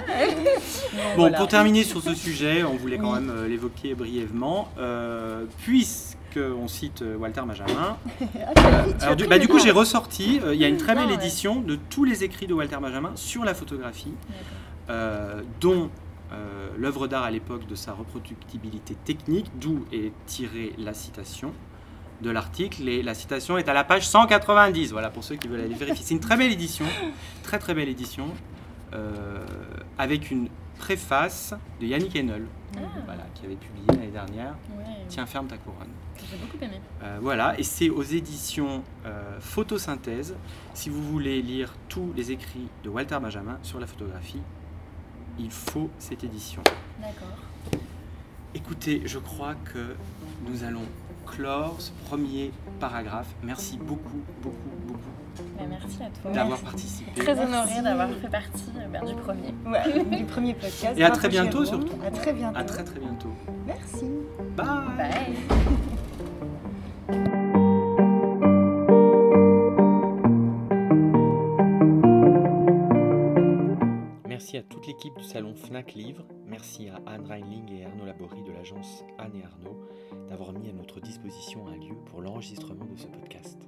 bon, 1.16 1.32
pour 1.32 1.48
terminer 1.48 1.84
sur 1.84 2.02
ce 2.02 2.14
sujet, 2.14 2.64
on 2.64 2.76
voulait 2.76 2.98
quand 2.98 3.12
même 3.12 3.30
euh, 3.30 3.48
l'évoquer 3.48 3.94
brièvement, 3.94 4.68
euh, 4.78 5.44
puisqu'on 5.62 6.68
cite 6.68 7.02
euh, 7.02 7.16
Walter 7.16 7.42
Benjamin. 7.46 7.96
Ah, 9.00 9.14
du, 9.14 9.26
bah, 9.26 9.38
du, 9.38 9.48
coup, 9.48 9.58
j'ai 9.58 9.70
ressorti, 9.70 10.40
il 10.52 10.58
y 10.58 10.64
a 10.64 10.68
une 10.68 10.76
très 10.76 10.94
belle 10.94 11.10
édition 11.10 11.60
de 11.60 11.76
tous 11.90 12.04
les 12.04 12.24
écrits 12.24 12.46
de 12.46 12.54
Walter 12.54 12.76
Benjamin 12.80 13.12
sur 13.14 13.44
la 13.44 13.54
photographie, 13.54 14.14
dont 15.60 15.90
l'œuvre 16.78 17.06
d'art 17.06 17.24
à 17.24 17.30
l'époque 17.30 17.66
de 17.66 17.74
sa 17.74 17.92
reproductibilité 17.92 18.94
technique, 19.04 19.46
d'où 19.60 19.84
est 19.92 20.12
tirée 20.26 20.72
la 20.78 20.94
citation 20.94 21.52
de 22.20 22.30
l'article 22.30 22.88
et 22.88 23.02
la 23.02 23.14
citation 23.14 23.58
est 23.58 23.68
à 23.68 23.74
la 23.74 23.84
page 23.84 24.06
190. 24.06 24.92
Voilà 24.92 25.10
pour 25.10 25.24
ceux 25.24 25.36
qui 25.36 25.48
veulent 25.48 25.60
aller 25.60 25.74
vérifier. 25.74 26.04
C'est 26.04 26.14
une 26.14 26.20
très 26.20 26.36
belle 26.36 26.52
édition, 26.52 26.86
très 27.42 27.58
très 27.58 27.74
belle 27.74 27.88
édition, 27.88 28.28
euh, 28.92 29.44
avec 29.98 30.30
une 30.30 30.48
préface 30.78 31.54
de 31.80 31.86
Yannick 31.86 32.16
Henel, 32.16 32.46
ah. 32.76 32.80
voilà, 33.04 33.24
qui 33.34 33.46
avait 33.46 33.56
publié 33.56 33.86
l'année 33.88 34.10
dernière. 34.10 34.54
Tiens, 35.08 35.26
ferme 35.26 35.46
ta 35.46 35.56
couronne. 35.56 35.88
J'ai 36.30 36.36
beaucoup 36.36 36.62
aimé. 36.62 36.80
Euh, 37.02 37.18
voilà, 37.20 37.58
et 37.58 37.62
c'est 37.62 37.90
aux 37.90 38.02
éditions 38.02 38.82
euh, 39.06 39.38
Photosynthèse. 39.40 40.36
Si 40.72 40.90
vous 40.90 41.02
voulez 41.02 41.42
lire 41.42 41.74
tous 41.88 42.12
les 42.16 42.32
écrits 42.32 42.68
de 42.82 42.88
Walter 42.88 43.18
Benjamin 43.20 43.58
sur 43.62 43.80
la 43.80 43.86
photographie, 43.86 44.42
il 45.38 45.50
faut 45.50 45.90
cette 45.98 46.24
édition. 46.24 46.62
D'accord. 47.00 47.36
Écoutez, 48.54 49.02
je 49.04 49.18
crois 49.18 49.54
que 49.54 49.96
nous 50.48 50.62
allons 50.62 50.86
clore 51.24 51.76
ce 51.78 51.90
premier 52.06 52.52
paragraphe. 52.80 53.28
Merci 53.42 53.78
beaucoup, 53.78 54.22
beaucoup, 54.42 54.56
beaucoup. 54.86 55.00
Bah, 55.58 55.64
merci 55.68 55.98
à 56.02 56.20
toi. 56.20 56.30
D'avoir 56.30 56.58
participé. 56.60 57.20
Très 57.20 57.38
honorée 57.38 57.82
d'avoir 57.82 58.08
fait 58.10 58.28
partie 58.28 58.72
euh, 58.76 58.88
ben, 58.88 59.04
du 59.04 59.14
premier. 59.14 59.54
Ouais, 59.66 60.04
du 60.18 60.24
premier 60.24 60.54
podcast. 60.54 60.98
Et 60.98 61.04
à 61.04 61.10
très 61.10 61.28
bientôt 61.28 61.64
surtout. 61.64 61.98
À 62.06 62.10
très 62.10 62.32
bientôt. 62.32 62.58
À 62.58 62.64
très 62.64 62.84
très 62.84 63.00
bientôt. 63.00 63.32
Merci. 63.66 64.06
Bye. 64.56 64.66
Bye. 64.96 65.63
Du 75.10 75.22
salon 75.22 75.54
Fnac 75.54 75.94
Livre. 75.94 76.24
Merci 76.46 76.88
à 76.88 76.96
Anne 77.06 77.26
Reinling 77.26 77.70
et 77.72 77.84
Arnaud 77.84 78.06
Laborie 78.06 78.42
de 78.42 78.52
l'agence 78.52 79.04
Anne 79.18 79.36
et 79.36 79.44
Arnaud 79.44 79.76
d'avoir 80.28 80.52
mis 80.52 80.70
à 80.70 80.72
notre 80.72 81.00
disposition 81.00 81.66
un 81.68 81.76
lieu 81.76 81.94
pour 82.06 82.22
l'enregistrement 82.22 82.86
de 82.86 82.96
ce 82.96 83.06
podcast. 83.08 83.58